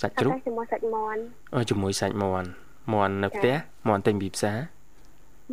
[0.02, 1.22] សាច់អត់ជ្រូកទេជាមួយសាច់មាន់
[1.56, 2.48] អូជាមួយសាច់មាន់
[2.94, 3.56] មាន់នៅផ្ទះ
[3.88, 4.58] មាន់ទិញពីផ្សារ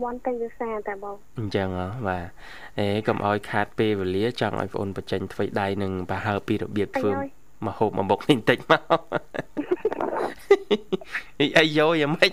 [0.03, 2.25] មាន់ទៅវាសាតែបងអញ្ចឹងហ៎បាទ
[2.79, 8.81] អេកុំឲ្យខាតពេលវេលាចង់ឲ្យបងអូនបញ្ចេញធ្វើដៃនឹងប្រហើបពីរបៀបធ្វើអាយយ មកហូបមកបុកនេះបន្តិចមក
[11.41, 12.33] អីអីយោយយ៉ាងម៉េច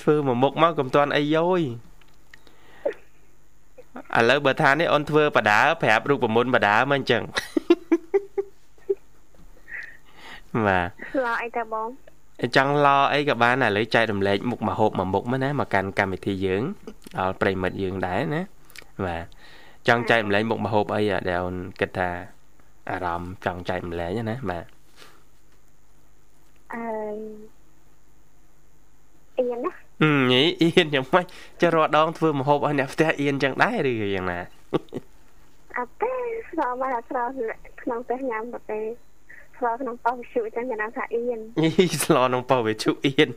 [0.00, 1.60] ធ្វើមកមុខមកកុំតាន់អីយោយ
[4.18, 7.22] ឥឡូវបើថានេះអូនធ្វើបដាប្រាប់រូបមន្តបដាមកអញ្ចឹង
[10.66, 11.88] បាទស្លអីតែបង
[12.56, 16.62] ចង់ឡអីក៏បានឥឡូវចែករំលែកមុខមកហូបមកមុខមកណាមកកាន់កម្មវិធីយើង
[17.18, 18.42] ដល់ប្រិមិត្តយើងដែរណា
[19.06, 19.24] បាទ
[19.88, 22.10] ចង់ចែករំលែកមុខមកហូបអីដែលអូនគិតថា
[22.92, 24.66] អារម្មណ៍ចង់ចែករំលែកណាបាទ
[26.72, 26.82] អឺ
[29.38, 29.72] អៀនណា
[30.02, 31.24] ហឹមញីអៀនយ៉ាងម៉េច
[31.60, 34.40] ចេះរាល់ដងធ្វើមកហូបឲ្យអ្នកផ្ទះអៀនចឹងដែរឬយ៉ាងណា
[35.78, 36.12] អត់ទេ
[36.50, 37.18] ស្លមកតែស្ល
[37.82, 38.80] ក្នុងផ្ទះញ៉ាំទៅទេ
[39.58, 43.30] ស្លក្នុងប៉ោះវិសុចឹងគេហៅថាអៀនញីស្លនំប៉ោះវាជុអៀន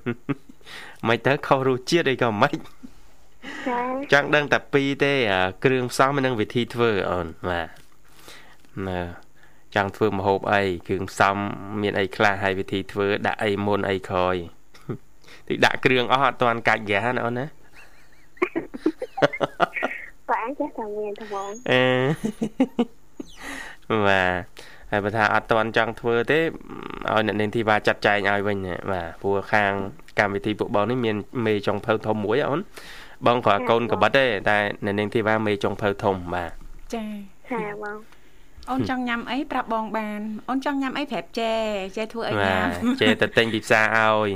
[1.07, 2.53] មិនទៅខុសរសជាតិអីក៏មិន
[3.67, 3.81] ចា
[4.13, 7.67] ចង់ដឹងតែពីរទេអាគ្រឿងផ្សំនិងវិធីធ្វើអូនបាទ
[8.87, 8.99] ណា
[9.75, 11.35] ចង់ធ្វើម្ហូបអីគ្រឿងផ្សំ
[11.81, 14.35] មានអីខ្លះហើយវិធីធ្វើដាក់អីមុនអីក្រោយ
[15.47, 17.45] តិចដាក់គ្រឿងអស់អត់ទាន់កាច់ហ្គាសណាអូនណា
[20.29, 24.41] បើអញចេះតែមានត្មងអឺបាទ
[24.91, 29.71] ហើយបើថាអត់ទាន់ចង់ធ្វើទេឲ្យអ្នកនាងធីវ៉ាចាត់ចែងឲ្យវិញណាបាទព្រោះខាង
[30.19, 32.59] កម្មវិធីពួកបងនេះមានមេចុងភៅធំមួយអូន
[33.25, 36.51] បងគ្រាន់កូនកបិតទេតែអ្នកនាងធីវ៉ាមេចុងភៅធំបាទ
[36.95, 37.05] ចា
[37.51, 37.97] ចាបង
[38.71, 41.53] អូនចង់ញ៉ាំអីប្រាប់បងបានអូនចង់ញ៉ាំអីប្រាប់ចេ
[41.97, 44.29] ចេធ្វើអីញ៉ាំបាទចេះតែទិញពីផ្សារឲ្យ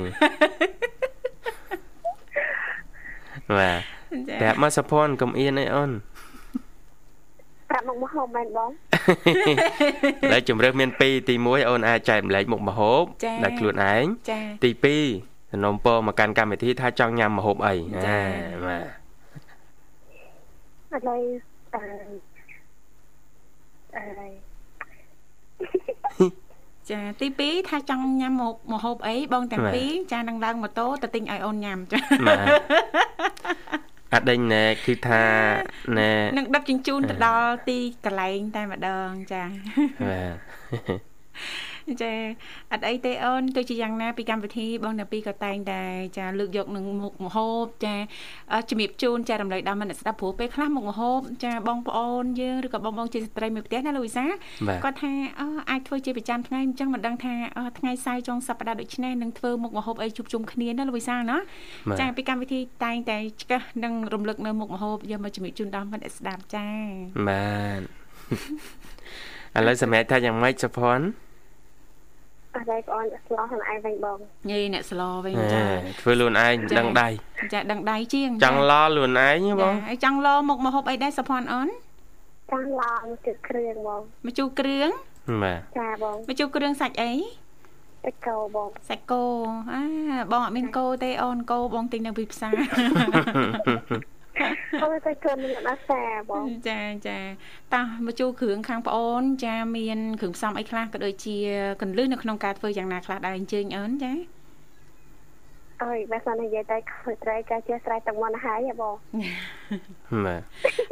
[3.58, 3.80] បាទ
[4.30, 5.90] ចាប្រាប់មកសុភ័ណ្ឌកុំអៀនអីអូន
[7.70, 8.70] ប្រាប់មកមកហូបមែនបង
[10.32, 13.02] ឡើយជំរឿសមាន2ទី1អូនអាចចែករំលែកមុខម្ហូប
[13.44, 14.70] ដែលខ្លួនឯងចាទី
[15.52, 17.74] សំណូមពរមកកាន់កម្មវិធីថាចង់ញ៉ាំម្ហូបអី
[18.06, 18.20] ណា
[18.64, 18.78] បា
[20.98, 21.20] ទឥឡូវ
[21.74, 22.27] អឺអឺ
[26.90, 32.46] ចាទី2ថាចង់ញ៉ាំមុខម្ហូបអីបងទាំងពីរចានឹងឡើងម៉ូតូទៅទិញឲ្យអូនញ៉ាំចាបាទ
[34.12, 35.24] អត់ដេញណែគឺថា
[35.98, 39.42] ណែនឹងដឹកជញ្ជូនទៅដល់ទីកន្លែងតែម្ដងចា
[40.08, 40.36] បាទ
[42.02, 42.12] ចា
[42.72, 45.80] អត់អីទេអូនទោះជាយ៉ាងណាពីកម្មវិធីបងតាពីក៏តែងតែ
[46.18, 47.94] ចាលើកយកនឹងមុខម្ហូបចា
[48.52, 54.24] អឺជំរាបជូនចារំលែកដល់មនស្សស្ដាប់ព្រោះពេលខ្លះមុខម្ហូបចាបងប្អូនយើងឬក៏បងបងជាស្ត្រីមួយផ្ទះណាលោកវិសា
[54.68, 61.36] បាទគាត់ថាអឺអាចធ្វើជាប្រចាំថ្ងៃអញ្ចឹងមិនដឹងថាអឺថ្ងៃសៅរ៍ចុងសប្តាហ៍ដូចនេះនឹងធ្វើមុខម្ហូបអីជួបជុំគ្នាណាលោកវិសាណា
[61.88, 66.66] បាទចាពីកម្មវិធីតែងតែឆ្កឹះនិងរំលឹកនៅមុខម្ហូបយកមកជំរាបជូនដល់មនស្សស្ដាប់ចា
[67.28, 67.48] បា
[67.78, 67.80] ទ
[69.56, 74.18] ឥឡូវសម្រាប់ថាយ៉ាងម៉េចសុភ័ណ្ឌអរេបងអូនស្លោះខ្លួនឯងវិញបង
[74.50, 75.62] ញីអ្នកស្លោវិញអេចា
[76.00, 77.08] ធ្វើខ្លួនឯងដឹងដៃ
[77.52, 81.68] ចាដឹងដៃជាងចង់ឡខ្លួនឯងហ៎បងចាហើយចង់លមុខម្ហូបអីដែរសុភ័ណ្ឌអូន
[82.52, 84.88] ចាំឡងទឹកគ្រឿងបងម្ជូរគ្រឿង
[85.42, 87.12] បាទចាបងម្ជូរគ្រឿងសាច់អី
[88.04, 89.24] ទឹកកោបងសាច់គោ
[89.72, 89.82] អា
[90.32, 92.52] បងអត់មានគោទេអូនគោបងទិញនៅពីផ្សារ
[94.82, 97.18] អូនទៅគ្រឿងមានអត់សាបងចាចា
[97.74, 101.36] តោះម្ជូរគ្រឿងខាងប្អូន ចាមានគ្រឿងផ្សំអីខ្លះក៏ដូចជា
[101.82, 104.12] កន្លឹះនៅក្នុងការធ្វើយ៉ាងណាខ្លះដែរអញ្ជើញអូនចា
[105.84, 108.94] អើយបើសិននិយាយទៅខើត្រីកាជាស្រ័យទឹកមុនហើយហ៎បង
[110.26, 110.42] បាទ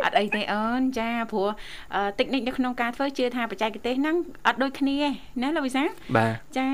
[0.04, 1.48] អត់អីទេអូនចាព្រោះ
[1.94, 5.08] អឺតិចនិចនៅក្នុងការធ្វើជឿថាបច្ចេកទេសហ្នឹងអត់ដូចគ្នាទេ
[5.42, 5.84] ណាលោកវិសា
[6.16, 6.68] បាទចា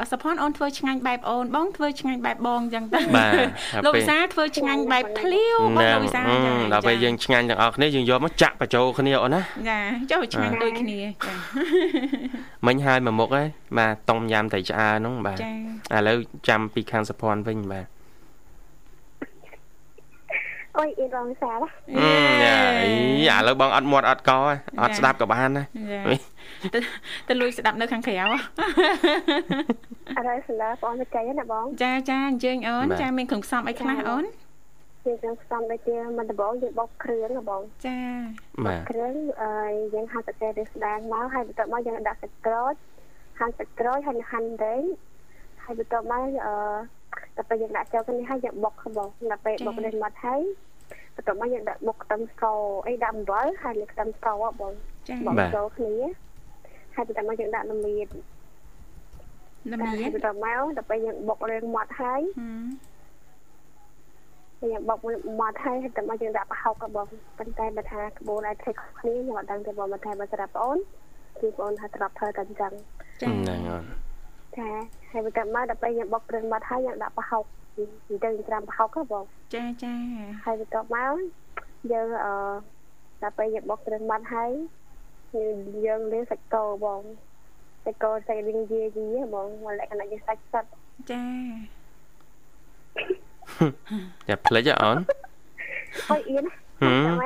[0.00, 9.78] អសុផនអូនធ្វើឆ្ងាញ់បែបអូនបងធ្វើឆ្ងាញ់បែបបងអញ្ចឹងទៅបាទលោកវិសាធ្វើឆ្ងាញ់បែបភ្លាវបងលោកវិសាអឺចាដល់ពេលយើងឆ្ងាញ់ទាំងអស់គ្នាយើងយកមកចាក់បញ្ចូលគ្នាអូនណាចា
[10.10, 11.34] ចុះឆ្ងាញ់ដូចគ្នាចា
[12.66, 15.50] មិញហើយមួយមុខហើយបាទតុំយ៉ាំត្រីឆ្អើរហ្នឹងបាទចា
[15.96, 16.16] ឥឡូវ
[16.48, 17.86] ចាំពីខាងសុភ័ណ្ឌវិញបាទ
[20.78, 22.08] អូយអ៊ីរងសាឡាអឺ
[22.44, 22.90] យ៉ាអី
[23.28, 26.00] ឥឡូវបងអត់មាត់អត់កហ៎អត់ស្ដាប់ក៏បានដែរចា
[26.74, 26.78] ទៅ
[27.28, 34.24] ទៅលួចស្ដាប់នៅខាងក្រៅអរេសម្រាប់បងទៅចៃណាបងចាចាអញ្ជើញអូនចាមានគ្រឿងផ្សំអីខ្លះអូន
[35.06, 37.98] យើងចង់ផ្សំដូចជាមិនដំបងយើងបុកគ្រឿងណាបងចា
[38.64, 39.50] បាទគ្រឿងអឺ
[39.94, 42.74] យើងហាន់សាច់ត្រីស្ដាងមកហើយបន្ទាប់មកយើងដាក់សាច់ក្រូច
[43.38, 44.84] ហាន់សាច់ក្រូចហើយហាន់រែង
[45.64, 46.54] ហើយបន្ទាប់មកអឺ
[47.36, 50.40] ដល់ពេលយើងដាក់ចូលគ្នាហើយយើងបុកបងដល់ពេលបុកនេះមកហើយ
[51.14, 52.42] បន្ទាប់មកយើងដាក់បុកខ្ទឹមស
[52.86, 54.72] អីដាក់អំបិលហើយលើខ្ទឹមសហ៎បង
[55.08, 55.94] ចាបុកចូលគ្នា
[56.94, 58.08] ហើយបន្ទាប់មកយើងដាក់ល្មៀត
[59.72, 62.46] ល្មហើៀយនបន្ទាប់មកដល់ពេលយើងបុករឿងម៉ត់ហើយហឹ
[64.62, 64.98] មយើងបុក
[65.40, 67.06] មកហើយហើយតែមកយើងដាក់ប្រហុកក៏បង
[67.38, 70.78] ប៉ុន្តែបើថាក្បួនឲ្យធ្វើខុសគ្នាខ្ញុំអត់ដឹងទេបងបើថាបើសម្រាប់បងអូន
[71.40, 72.72] គឺបងអូនថាត្រប់ធ្វើតែអញ្ចឹង
[73.22, 73.84] ចាហ្នឹងអូន
[74.58, 74.68] ចា
[75.10, 77.44] ហើយបន្ទាប់មកដល់ពេលយើងបុកគ្រឿងមកហើយយើងដាក់ប្រហុក
[77.78, 79.94] និយាយទៅយើងត្រាំប្រហុកហ៎បងចាចា
[80.44, 81.14] ហើយបន្ទាប់មក
[81.92, 82.32] យើងអឺ
[83.22, 84.50] ដល់ពេលយើងបុកគ្រឿងមកហើយ
[85.34, 87.02] យើងយើងលាងសាច់គោបង
[87.84, 90.64] សាច់គោសាច់រីងយាយីហ៎បងមកលក្ខណៈជាសាច់សិត
[91.10, 91.24] ចា
[94.28, 94.98] យ៉ាផ្លិចហ៎អូន
[96.08, 96.44] ហើយអៀន
[96.80, 97.24] ហឹមចាំម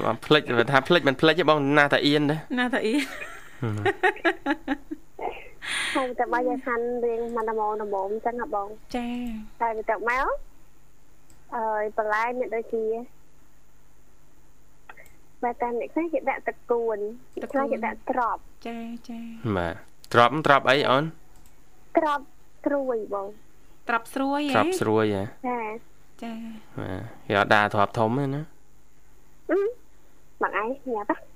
[0.00, 2.94] កអត់ផ្លិចបើថាផ្លិចមិនផ្លិចទេបងណាតាអៀនដែរណាតាអ៊ី
[3.62, 5.05] ហើ
[6.02, 9.08] យបន្ទាប់មកយើងហាន់រៀងមកដំងដំងអញ្ចឹងហ៎បង ចា
[9.60, 10.26] ហើយបន្ទាប់មក
[11.56, 12.84] អើយបន្លែមានដូចជា
[15.42, 16.98] បើតាមអ្នកខ្លះគេដាក់ទឹកគួន
[17.36, 19.20] អ្នកខ្លះគេដាក់ត្រប់ចាចា
[19.56, 19.74] បាទ
[20.12, 21.04] ទ្របទ្របអីអូន
[21.96, 22.24] ត្រប់
[22.66, 23.26] ត្រួយបង
[23.88, 25.60] ត្រាប់ស្រួយទ្រហ៎ប់ស្រួយហ៎ចា
[26.22, 26.32] ចា
[26.80, 28.42] បាទគេអត់ដាក់ទ្របធំទេណា
[29.50, 29.58] អឺ
[30.42, 31.35] បងឯងញ៉ាំប៉ះហឹមហឹម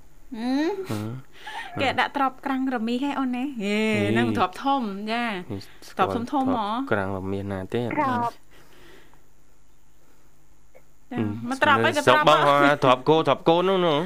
[1.81, 5.23] គេដាក់ត្រាប់ក្រាំងរមីហ៎អូនណាហេហេហ្នឹងត្រាប់ធំចា
[5.97, 8.33] ទ្របធំធំហ៎ក្រាំងរមៀនណាទេត្រប់
[11.11, 13.97] ចាមកត្រាប់អីក៏សុត្ករាប់បងហ៎ទ្របគោទ្របគោនោះនោះ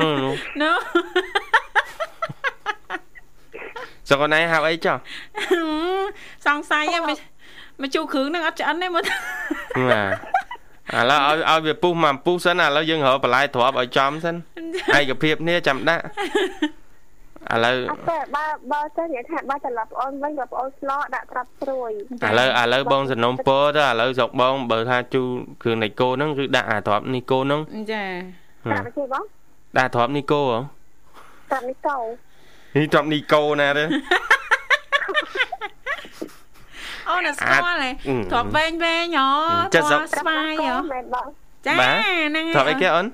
[0.00, 0.70] នោះនោះណូ
[4.08, 4.96] សុកអូនឯងហៅអីចុះ
[6.46, 7.18] សង្ស័យហ៎មក
[7.80, 9.04] មកជូរគ្រឿងហ្នឹងអត់ឆ្អិនទេមើល
[9.90, 10.33] បាទ
[10.92, 14.34] ឥឡូវឲ្យឲ្យវាពុះមកពុះសិនឥឡូវយើងរកបន្លែទ្របឲ្យចំសិន
[14.98, 16.02] ឯកភាពនេះចាំដាក់
[17.52, 21.90] ឥឡូវអត់ទេបើបើទៅនិយាយថាបើត្រឡប់ប្អូនវិញបើប្អូនស្លោដាក់ត្រប់ត្រួយ
[22.26, 25.28] ឥឡូវឥឡូវបងសំណុំពរទៅឥឡូវស្រុកបងបើថាជូរ
[25.62, 27.60] គ្រឿងនៃគោហ្នឹងគឺដាក់អាទ្របនេះគោហ្នឹង
[27.92, 28.04] ចា
[28.64, 29.24] ត្រាប់ទេបង
[29.78, 30.58] ដាក់ទ្របនេះគោហ៎
[31.50, 31.98] ត្រាប់នេះកោ
[32.76, 33.84] នេះទ្របនេះគោណាទេ
[37.14, 39.28] អូនស្គាល់ហ៎អឺទ្រាប់វែងវែងហ៎
[39.74, 41.26] ចិត្តសុកពណ៌ស្វាយហ៎មែនបង
[41.66, 43.06] ចាបាទហ្នឹងទ្របអីគេអូន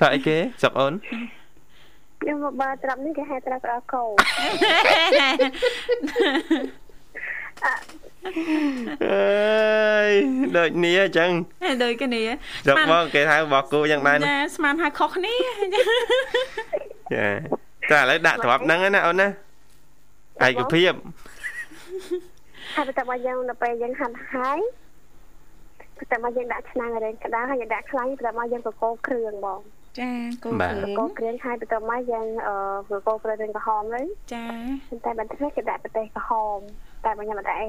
[0.00, 0.92] ទ្របអីគេស្រុកអូន
[2.20, 4.04] ខ្ញុំមកបើត្រាប់នេះគេហៅត្រាប់អកោ
[7.64, 10.10] អើយ
[10.56, 11.30] ដូចនេះអញ្ចឹង
[11.82, 12.22] ដូចគ្នា
[12.68, 15.34] ចុកមកគេហៅបោះគោយ៉ាងដែរណាចាស្មានហៅខុសគ្នា
[17.12, 17.26] ចា
[17.90, 19.28] តែឥឡូវដាក់ទ្រាប់ហ្នឹងណាអូនណា
[20.46, 20.92] ឯកភាព
[22.74, 24.60] ហើយបន្ទាប់មកយើងទៅពេលយើងហាន់ហើយ
[25.98, 29.60] បន្ទាប់មកយើងដាក់ឆ្នាំងរែងក្តៅហើយយើងដាក់ខ្លាញ់បន្ទាប់មកយើងកកូរគ្រឿងបង
[30.00, 30.10] ចា
[30.44, 34.46] គោបាទគ្រឿងកកូរគ្រឿងហើយបន្ទាប់មកយើងអឺកកូរគ្រឿងរែងក្រហមហ្នឹងចា
[34.88, 36.58] ប៉ុន្តែបន្តិចគេដាក់ប្រទេសក្រហម
[37.04, 37.64] តែបើខ្ញុំអត់ដាក់អ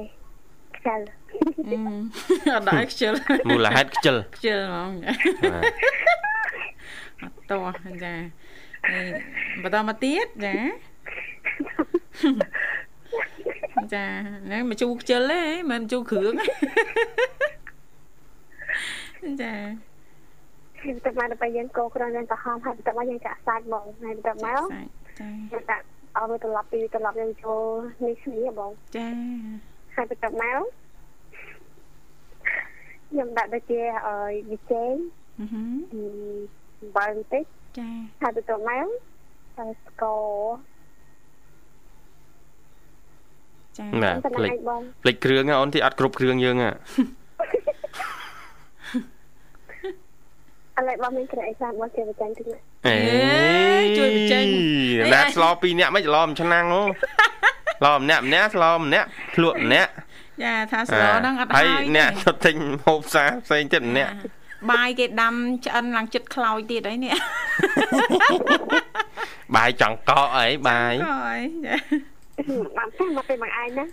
[0.76, 1.00] ខ្ជិល
[1.68, 1.78] អឺ
[2.54, 3.12] អត់ដល់ខ្ជិល
[3.48, 4.92] មូលហេតុខ្ជិលខ្ជិលហ្មង
[5.52, 5.64] បាទ
[7.22, 7.66] អត់តោះ
[8.04, 8.14] ចា
[8.90, 9.06] ហើយ
[9.62, 10.54] បន្តមកទៀតចា
[13.94, 14.04] ចា
[14.46, 15.40] ហ្នឹងមកជូរខ្ជិលទេ
[15.70, 16.34] មិនជូរគ្រឿង
[19.42, 19.54] ចា
[20.82, 24.88] ហើយបន្ទាប់មកដល់ពេលយើងកូរគ្រឿងរែងក្រហមហើយបន្ទាប់មកយើងចាក់សាច់បងហើយបន្ទាប់មកសាច់
[25.20, 25.84] ចាយើងដាក់
[26.16, 27.62] ឲ្យវាត្រឡប់ពីត្រឡប់យើងចូល
[28.04, 29.08] នេះគ្នាបងចា
[29.94, 30.62] ហើយបន្ទាប់មក
[33.08, 34.14] ខ្ញុំដាក់ដូចជាអឺ
[34.50, 34.92] វិចេង
[35.40, 36.02] អឺហឹមអឺ
[36.80, 37.44] អំបិលបន្តិច
[37.78, 37.88] ចា
[38.22, 38.86] ហើយបន្ទាប់មក
[39.56, 40.24] ហើយស្ករ
[43.78, 46.70] ចាបាទប៉ុណ្ភ្លេចណឹងឯងបងភ្លេចគ្រឿងហ៎អូនទីអត់គ្រប់គ្រឿងយើងហ៎
[50.78, 52.96] ឥឡូវបងមានគ្រឿងអីខ្លះបងជួយបញ្ចាំងតិចណាអេ
[53.98, 54.46] ជួយបញ្ចេញ
[55.14, 56.82] ដាក់ស្លោពីរនាក់មិនច្រឡំឆ្នាំងអូ
[57.84, 59.90] ឡំម្នាក់ម្នាក់ស្លោម្នាក់ភ្លក់ម្នាក់
[60.42, 62.56] ចាថាស្លហ្នឹងអត់ហើយហើយអ្នកទៅទិញ
[62.86, 64.12] ហូបសាផ្សេងទៀតម្នាក់
[64.70, 65.34] បាយគេដាំ
[65.66, 67.14] ឆ្អិនឡើងចិត្តខ្លោចទៀតអីនេះ
[69.56, 71.76] បាយចង្កកអីបាយអើយចា
[72.78, 73.84] បានតែមកពេលមកឯងណា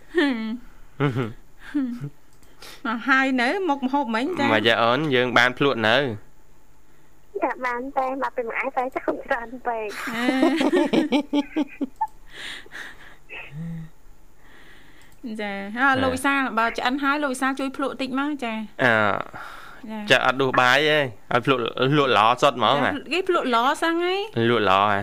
[2.85, 5.97] មកហើយនៅមុខមហូបមិញចាមកយ៉ាអូនយើងបានភ្លក់នៅ
[7.43, 9.87] ចាបានតែមកពេលមកឯងតែចាំច្រើនពេក
[15.41, 18.93] ចាអើលោកវិសាលបើឆ្អិនហើយលោកវិសាលជួយភ្លក់តិចមកចាអើ
[19.91, 21.61] ចាចាអត់ដួសបាយទេឲ្យភ្លក់
[21.97, 24.99] លក់ល្អសុតហ្មងហ៎គេភ្លក់ឡសឹងហើយលក់ល្អហ៎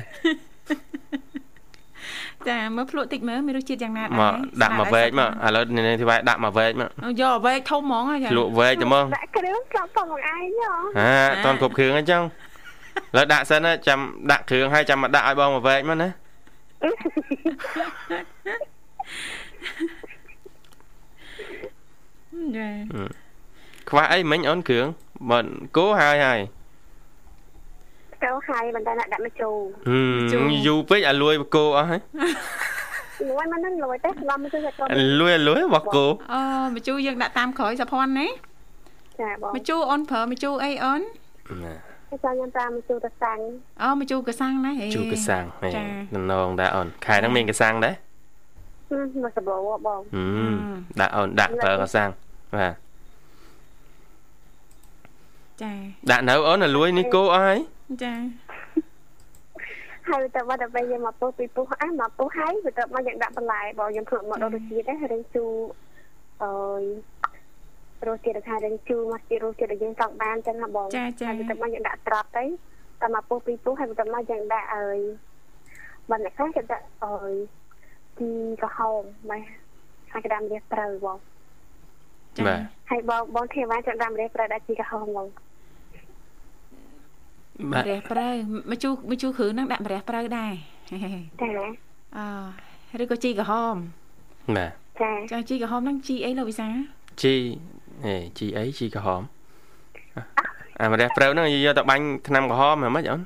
[2.50, 4.32] ចាមើលភ្លក់តិចមើលមានរសជាតិយ៉ាងណាដែរមក
[4.62, 6.90] ដាក់មកវែកមកឥឡូវនេះទីវាយដាក់មកវែកមក
[7.22, 13.98] យកវែកធំហ្មងចាលក់វែកទៅមកដាក់គ្រឿងស្លាប់ផងមកឯងហ៎ហាអត់តន់គ្រប់គ្រឿងអញ្ចឹងឥឡូវដាក់សិនណាចាំ
[14.30, 16.08] ដាក់គ្រឿងហើយចាំមកដាក់ឲ្យបងមកវែកមកណា
[22.56, 22.68] ចា
[23.88, 24.86] ខ្វះអីមិញអូនគ្រឿង
[25.30, 25.38] បើ
[25.76, 26.40] គោហើយហើយ
[28.26, 29.56] កោហើយមិនតែដាក់មកជូរ
[30.32, 32.00] ហឹមយូរពេកឲ្យលួយគោអស់ហើយ
[33.30, 34.88] លួយមិននឹងលួយទេស្លាប់មកជួយគាត់
[35.20, 36.40] លួយឲ្យលួយរបស់គោអូ
[36.76, 38.28] ម្ជូរយើងដាក់តាមក្រោយសាភ័ណ្ឌណា
[39.20, 41.00] ចាបងម្ជូរអូនប្រើម្ជូរអីអូន
[41.64, 41.74] ណា
[42.10, 43.38] ហើយចាំខ្ញុំតាមមកជូរទៅសាំង
[43.82, 45.82] អូម្ជូរកសាំងណាហេជូរកសាំងហេចា
[46.14, 47.94] តំណងដែរអូនខែហ្នឹងមានកសាំងដែរ
[49.24, 50.54] មកសបោបងហឹម
[51.00, 52.08] ដាក់អូនដាក់ប្រើកសាំង
[52.54, 52.74] បាទ
[55.62, 55.72] ចា
[56.10, 57.58] ដាក់នៅអូនឲ្យលួយនេះគោអស់ហើយ
[58.02, 58.14] ចា
[60.08, 65.52] ហើយទៅមកដល់ពេលយើងមកពុះពីពុះអះមកពុះហើយបន្ទាប់មកយើងដាក់បន្លែបងយើងធ្វើមកដល់រសជាតិដែររៀងជូរ
[66.42, 66.82] អើយ
[68.08, 72.44] រសជាតិថារៀងជូរមកជារសជាតិដែលយើងចង់បានចឹងណាបងចាចាហើយបន្ទាប់មកយើងដាក់ត្រាប់ទៅ
[73.00, 74.98] តែមកពុះពីពុះហើយបន្ទាប់មកយើងដាក់អើយ
[76.10, 77.34] បន្លែខ្លះគេដាក់អើយ
[78.18, 79.42] ជីក្រហមម៉េះ
[80.12, 81.18] ហើយគេដាក់ម្រះត្រូវបង
[82.46, 85.45] បាទហើយបងបងធានាចាំដាក់ម្រះត្រូវដាក់ជីក្រហមបងបាទ
[87.72, 88.28] ម្រះប្រៅ
[88.70, 90.52] ម្ជូរម្ជូរគ្រឿងហ្នឹងដាក់ម្រះប្រៅដែរ
[90.90, 90.96] ចា
[92.16, 93.76] អឺឬក៏ជីក្រហម
[94.56, 96.68] បាទចាចាជីក្រហមហ្នឹងជីអីលោកវិសា
[97.22, 97.34] ជី
[98.04, 99.22] ហេជីអីជីក្រហម
[100.80, 103.20] អាម្រះព្រៅហ្នឹងយកទៅបាញ់ថ្នាំក្រហមហ្មងម៉េចអូន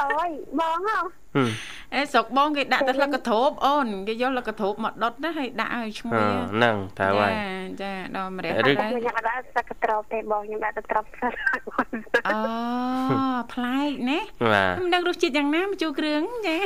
[0.00, 0.96] អូយបងហ៎
[1.34, 1.48] ហឹម
[1.96, 7.32] អេស្រុកបងគេដាក់តែស្លឹកកធូបអូនគេយកស្លឹកកធូបមកដុតណាហើយដាក់ឲ្យឈ្ងុអយឺហ្នឹងតើហើយ
[7.82, 11.30] ចាដល់ម្រះឬប្រៅខ្ញុំអត់ដាក់សក្កត្រប់ទេបងខ្ញុំដាក់តែត្រប់សិន
[12.28, 12.36] អូ
[13.52, 14.18] ប្លែកណា
[14.52, 16.58] បាទមិនដឹងរសជាតិយ៉ាងណាម្ជូរគ្រឿងចា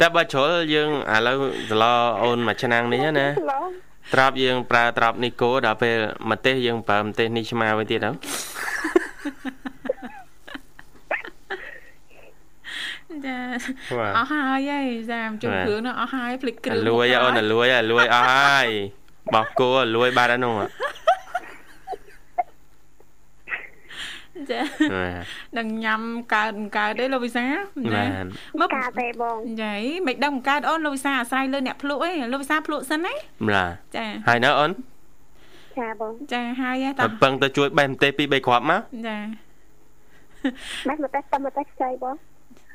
[0.00, 1.36] តែបើជ្រុលយើងឥឡូវ
[1.70, 1.84] សឡ
[2.22, 3.60] អូនមួយឆ្នាំងនេះណាឡូ
[4.14, 5.96] ត្រាប់យើងប្រើត្រាប់នេះគោដល់ពេល
[6.30, 9.59] ម្ទេសយើងប្រើម្ទេសនេះឆ្មាវិញទៀតទៅចាបា
[13.26, 13.28] ទ
[14.16, 18.68] អស់ហើយហើយចាម្ជូរគ្រឿងនោះអស់ហើយភ្លេចគ្រឿងលួយអូនលួយលួយអស់ហើយ
[19.34, 20.54] បោះគោលួយបាត់ហើយនោះ
[24.50, 24.60] ចា
[24.94, 26.00] បាទនឹងញ៉ាំ
[26.34, 27.44] កើតមិនកើតទេលោកវិសា
[27.94, 28.24] បាទ
[28.60, 29.74] មកកាទេបងចា
[30.06, 33.14] មិនដឹងមិនកើតអូនលោកវិសាអាស្រ័យលើអ្នកភ្លក់ឯងលោកវិសាភ្លក់សិនណា
[33.48, 34.70] បាទចាហើយនៅអូន
[35.78, 39.18] ចាបងចាហើយតោះឲ្យពឹងទៅជួយបេះម្ទេសពី3គ្រាប់មកចា
[40.88, 42.16] ម៉េចមកតែតាមតែខ្ចីបង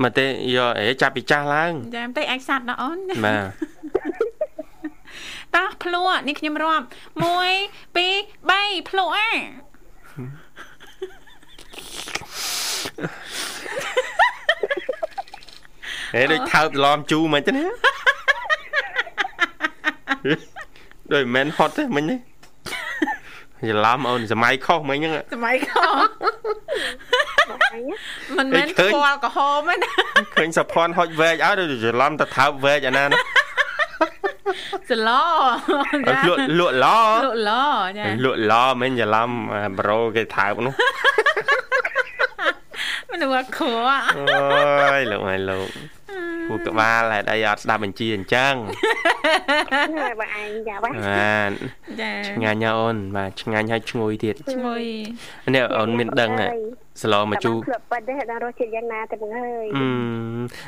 [0.04, 3.42] ម្ទេសយកអេចាប់ពីចាស់ឡើងចាបន្តិចអាចសាត់ដល់អូនបាទ
[5.56, 6.88] តោះភ្លក់នេះខ្ញុំរាប់1
[7.98, 9.30] 2 3ភ្លក់អា
[16.14, 17.66] ហេដូចថើបច្រឡំជូរមិនទេណា
[21.14, 22.20] ដូចមិនមែនហត់ទេមិញនេះ
[23.70, 26.02] ច្រឡំអូនសម័យខុសមិញហ្នឹងសម័យខុសបងឯ
[26.42, 26.44] ង
[28.38, 29.92] មិនមែនឃើញស្គាល់ក្រហមទេណា
[30.36, 33.20] ឃើញសភ័នហុចវែកអើដូចច្រឡំទៅថើបវែកអាណាណា
[34.90, 35.12] សឡល
[36.36, 36.88] ក់លក់ឡ
[37.26, 37.52] លក់ឡ
[37.98, 40.74] ចាលក់ឡមិនច្រឡំអាប្រូគេថើបនោះ
[43.12, 43.72] មនុស្សខួ
[44.18, 45.68] អូយលោកហើយលោក
[46.50, 48.54] គូក្បាលហេតុអីអត់ស្ដាប់បញ្ជាអញ្ចឹង
[49.98, 51.50] ណាបងឯងយ៉ាបាបាទ
[52.02, 54.84] ចាឆ្ងាញ់ណាស់អូនបាទឆ្ងាញ់ហើយឈ្ងុយទៀតឈ្ងុយ
[55.56, 56.48] នេះអូនមានដឹងហ៎
[57.02, 59.88] ស្លោមកជូរភ្លក់ប៉ិតទេដល់រសជាតិយ៉ាងណាទៅបងអើយអឺ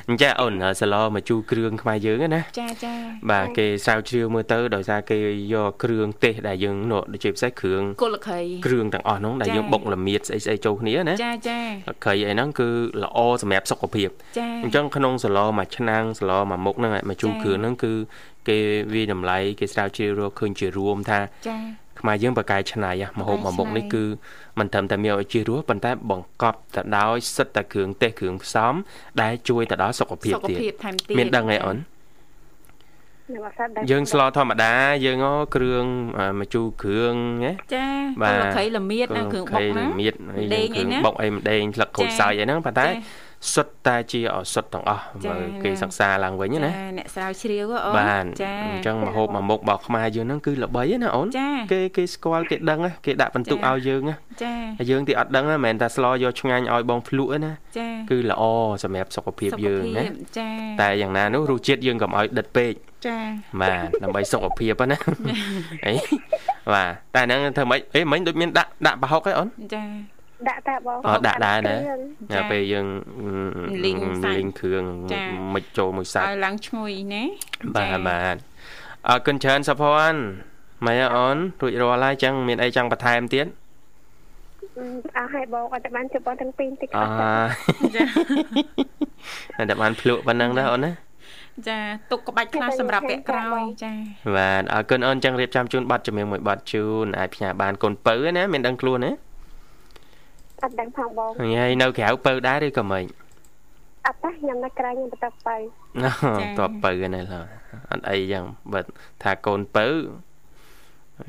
[0.10, 2.94] អញ្ចឹងអូនស្លោមកជូរគ្រឿងខ្មែរយើងណាចាចា
[3.32, 5.18] បាទគេស្រាវជ្រាវមើលទៅដោយសារគេ
[5.54, 11.60] យកគ្រឿងទេសដែលយើងនោះដូចជាពិសេសគ្រឿងគល់ខៃគ្រឿងទាំងអស់នោះដែលចា៎យើងបុកល្មៀតស្អីស្អីចូលគ្នាណាចាចា
[12.06, 12.70] ក្រៃអីហ្នឹងគឺ
[13.04, 17.94] ល្អសម្រាប់សុខភាពចាអញ្ចឹងក្នុងសឡមួយឆ្នាំងសឡមួយមុខហ្នឹងមកជូរចា៎គ្រឿងហ្នឹងគឺ
[18.48, 18.58] គេ
[18.94, 21.58] វាតម្លៃគេស្រាវជ្រាវរកឃើញជារួមថាចា
[22.00, 24.04] ខ្មែរយើងបកកែច្នៃហ៎មហូបមួយមុខនេះគឺ
[24.60, 28.74] មិនត្រឹមតែមានឲ្យជារសប៉ុន្តែបង្កប់ទៅដោយសិតតែគ្រឿងទេសគ្រឿងផ្សំ
[29.22, 31.78] ដែលជួយទៅដល់សុខភាពសុខទៀតភាពថែមទៀតមានដឹងអីអូន
[33.36, 34.74] នៅបាសាប់យើងស្លធម្មតា
[35.06, 35.86] យើងអូគ្រឿង
[36.20, 37.14] អាមកជូរគ្រឿង
[37.45, 37.88] ណាចា
[38.22, 58.44] បាទគល់ខៃល្មៀតណាគ្រឿងបុកណាមៀតអីម្ដេងអីគ្រឿងណាបុកអីម្ដេងស្លឹកក្រូចចា៎សើចអីហ្នឹងប៉ុន្តែចា៎ សុទ្ធតែជាឱសថទាំងអស់ចា៎បើគេណាសិក្សាឡើងវិញណាចាអ្នកស្រាវជ្រាវហ៎អូនបាទចាអញ្ចឹងមហូបមួយមុខរបស់ខ្មែរយើងហ្នឹងគឺល្បីណាអូនចាគេគេស្គាល់គេដឹងណាគេដាក់បន្ទុកចា៎ឲ្យយើងណាចាហើយយើងទីអត់ដឹងណាមិនមែនតែស្លយកឆ្ងាញ់ឲ្យបងភ្លក់ទេណាចាគឺល្អ
[58.84, 60.06] សម្រាប់សុខភាពយើងណា
[60.38, 60.50] ចា
[60.82, 62.74] តែយ៉ាងណានោះរសជាតិយើងកុំឲ្យដិតពេក
[63.08, 63.18] ចា
[63.62, 65.36] បាទដើម្បីសុខភាពហ្នឹងណា
[65.86, 65.94] អី
[66.74, 69.84] បាទតែហ្នឹងធ្វើម៉េចអេមិញដូចមានដាក់ដាក់ប្រហុកឯអូនចា
[70.50, 72.00] ដាក់តាបងអត់ដាក់ដែរណាគ្រឿង
[72.32, 72.88] ចា៎តែពេលយើង
[73.86, 75.24] លីងសាច់លីងគ្រឿងចា៎
[75.54, 77.24] មិនចូលមួយសាច់ឲ្យឡើងឈ្ងុយណា
[77.76, 78.36] បាទបាទ
[79.08, 80.20] អរគុណច្រើនសុភ័ណ្ឌ
[80.86, 83.48] ម៉េចអូនរួចរាល់ហើយចឹងមានអីចង់បន្ថែមទៀត
[84.78, 84.86] អឺ
[85.18, 90.92] អស់ឲ្យបងអត់តែបានជួបបងទាំងពីរតិចអអត់ទេចាតែបានភ្លក់ប៉ុណ្ណឹងដែរអូនណា
[91.68, 91.80] ចា
[92.12, 93.92] ទុកក្បាច់ខ្លះសម្រាប់ពាក់ក្រោយចា
[94.36, 99.12] បាទអរគុណអូនចឹងរៀបចំជូនប័ណ្ណជំនឿមួយប័ណ្ណជូនអាចផ្ញើបានកូនពៅណាមានដឹងខ្លួនណា
[100.64, 103.03] អត់ដឹងផងបងហើយនៅក្រៅពៅដែរឬក៏មិន
[104.08, 105.55] អត់ទេខ្ញុំនៅក្រៅខ្ញុំបន្តទៅ
[106.03, 106.12] ណ៎
[106.60, 107.47] តបពៅហ្នឹងឡើយ
[107.91, 108.43] អត់អីចឹង
[108.74, 108.80] បើ
[109.24, 109.88] ថាកូនពៅ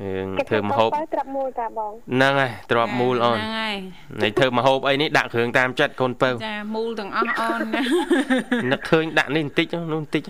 [0.01, 3.75] យើងធ្វើមហូបទៅត្រាប់មួយតាបងហ្នឹងហើយទ្របមូលអូនហ្នឹងហើយ
[4.23, 7.81] នៃធ្វើមហូបអីនេះដាក់គ្រឿងតាមចិត្តកូនពៅចាមូលទាំងអស់អូនណា
[8.71, 10.23] នឹកឃើញដាក់នេះបន្តិចនោះបន្តិច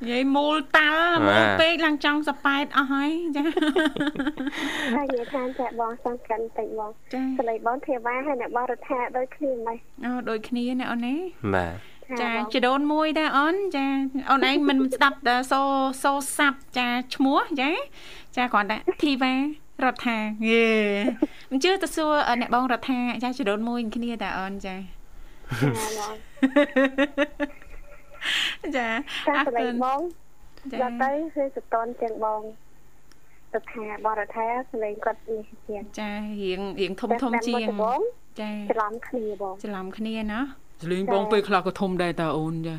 [0.00, 3.42] និយាយមូលតាល់មូលបាទពេកឡើងចង់សប៉ែតអស់ហើយចា
[4.96, 11.14] ហើយនិយាយថាចាបងសង្កាន់តិចបងចាសលេងបងធាវ៉ាហើយអ្នកបងរដ្ឋាដូចគ្នាម៉េចអូដូចគ្នាណាអូនណា
[11.54, 11.74] បាទ
[12.20, 13.86] ចាចដូនមួយដែរអូនចា
[14.30, 15.60] អូនឯងមិនស្ដាប់តែសូ
[16.02, 17.70] សូសាប់ចាឈ្មោះចា
[18.36, 19.34] ចាគ្រាន់តែធីវ៉ា
[19.84, 20.64] រដ្ឋាយេ
[21.50, 24.76] មិនជឿទៅសួរអ្នកបងរដ្ឋាចាចដូនមួយគ្នាតែអូនចា
[25.60, 25.66] ចា
[25.98, 27.69] បង
[28.76, 28.88] ចា
[29.26, 30.00] ចាអរសលេគុងណបង
[30.72, 32.42] ចាដល់ទៅគឺសតនជាងបង
[33.54, 36.12] រដ្ឋាបងរដ្ឋាសលេងគាត់នេះជាងចា
[36.42, 38.00] រៀងរៀងធំធំជាងបង
[38.40, 40.40] ចាច្រឡំគ្នាបងច្រឡំគ្នាណា
[40.82, 42.76] ចលេងបងពេលខ្លះក៏ធំដែរតាអូនចា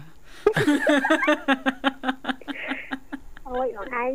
[3.47, 4.11] អូយបងឯង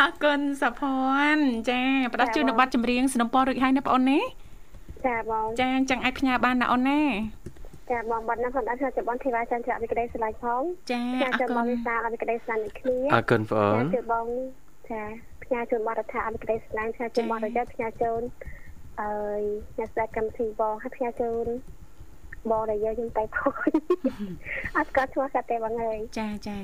[0.00, 0.98] អរគុណសុភ័
[1.34, 1.80] ណ្ឌចា
[2.12, 4.20] ផ្ដាស់ជូននៅប័ណ្ណចម្រៀងสนំពររួចហើយណាបងអូនណា
[5.06, 7.00] ចាបងចាអញ្ចឹងអាចផ្ញើបានណាអូនណា
[7.90, 10.62] ចាបងបាត់ណាស់ផងអត់ថាចាំបងធីវ៉ាចាន់ច្រាក់វិក្តីស្រឡាញ់ផង
[10.92, 14.26] ចាផ្ញើអរជូនគុបងណវិសាអត់វិក្តីស្រឡាញ់ដូចគ្នាអរគុណបងអូផ្ញើនជូនបង
[14.90, 15.02] ចា
[15.44, 18.22] ផ្ញើជូនបរិថាអត់វិក្តីស្រឡាញ់ផ្ញើជូនបងរយៈផ្ញើជូន
[19.02, 19.42] អើយ
[19.78, 21.46] អ្នកស្ដាប់កម្មវិធីបងហើយផ្ញើជូន
[22.50, 23.54] បងរយៈខ្ញុំតែផង
[24.76, 26.58] អត់ក៏ឈ្មោះកាត់ទេបងអើយចាចា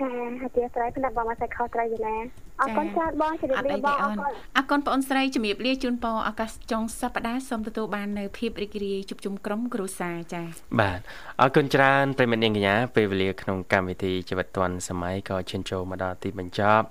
[0.00, 0.08] ចា
[0.40, 2.16] ហើយជាស្រ័យផ្នែកបងមកសាច់ខុសត្រូវយូណា
[2.60, 10.42] អរគុណច្រើនបងជម្រាអបត់លាអីបទេងអអូរនគុណអរគុណបងអូនស្រីជំរាបលាជូនពរឱកាសចុងសប្តាហ៍សូមទទួលបាននៅភាពរីករាយជួបជុំក្រុមគ្រួសារចា
[10.80, 11.00] បាទ
[11.40, 16.84] អរគុណច្រើនប្រិយមិត្តនាងកញ្ញាពេលវេលាក្នុងកម្មវិធីជីវិតឌွန်សម័យក៏ឈានចូលមកដល់ទីបញ្ចប់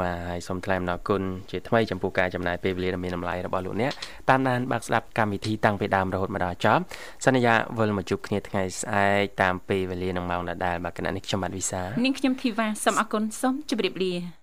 [0.00, 3.92] បាទហើយសូមថ្លែងអំណរគុណជាថ្មីចំពោះការចំណាយពេលវេលាដ៏មានតម្លៃរបស់លោកអ្នក
[4.30, 6.82] តាមដានបាក់ស្ដាប់កម្មវិធីតាំងពីដើមរហូតមកដល់ចប់
[7.24, 14.37] សន្យាវិលមកជួបគ្នាថ្ងៃស្អែកតាមពេលវេលានឹងម៉ោងដដែលបាទគណៈនេះខ្ញុំបាទវិសានាងខ្ញុំធីវ៉ាសូមអរគុណសូមជម្រាបលា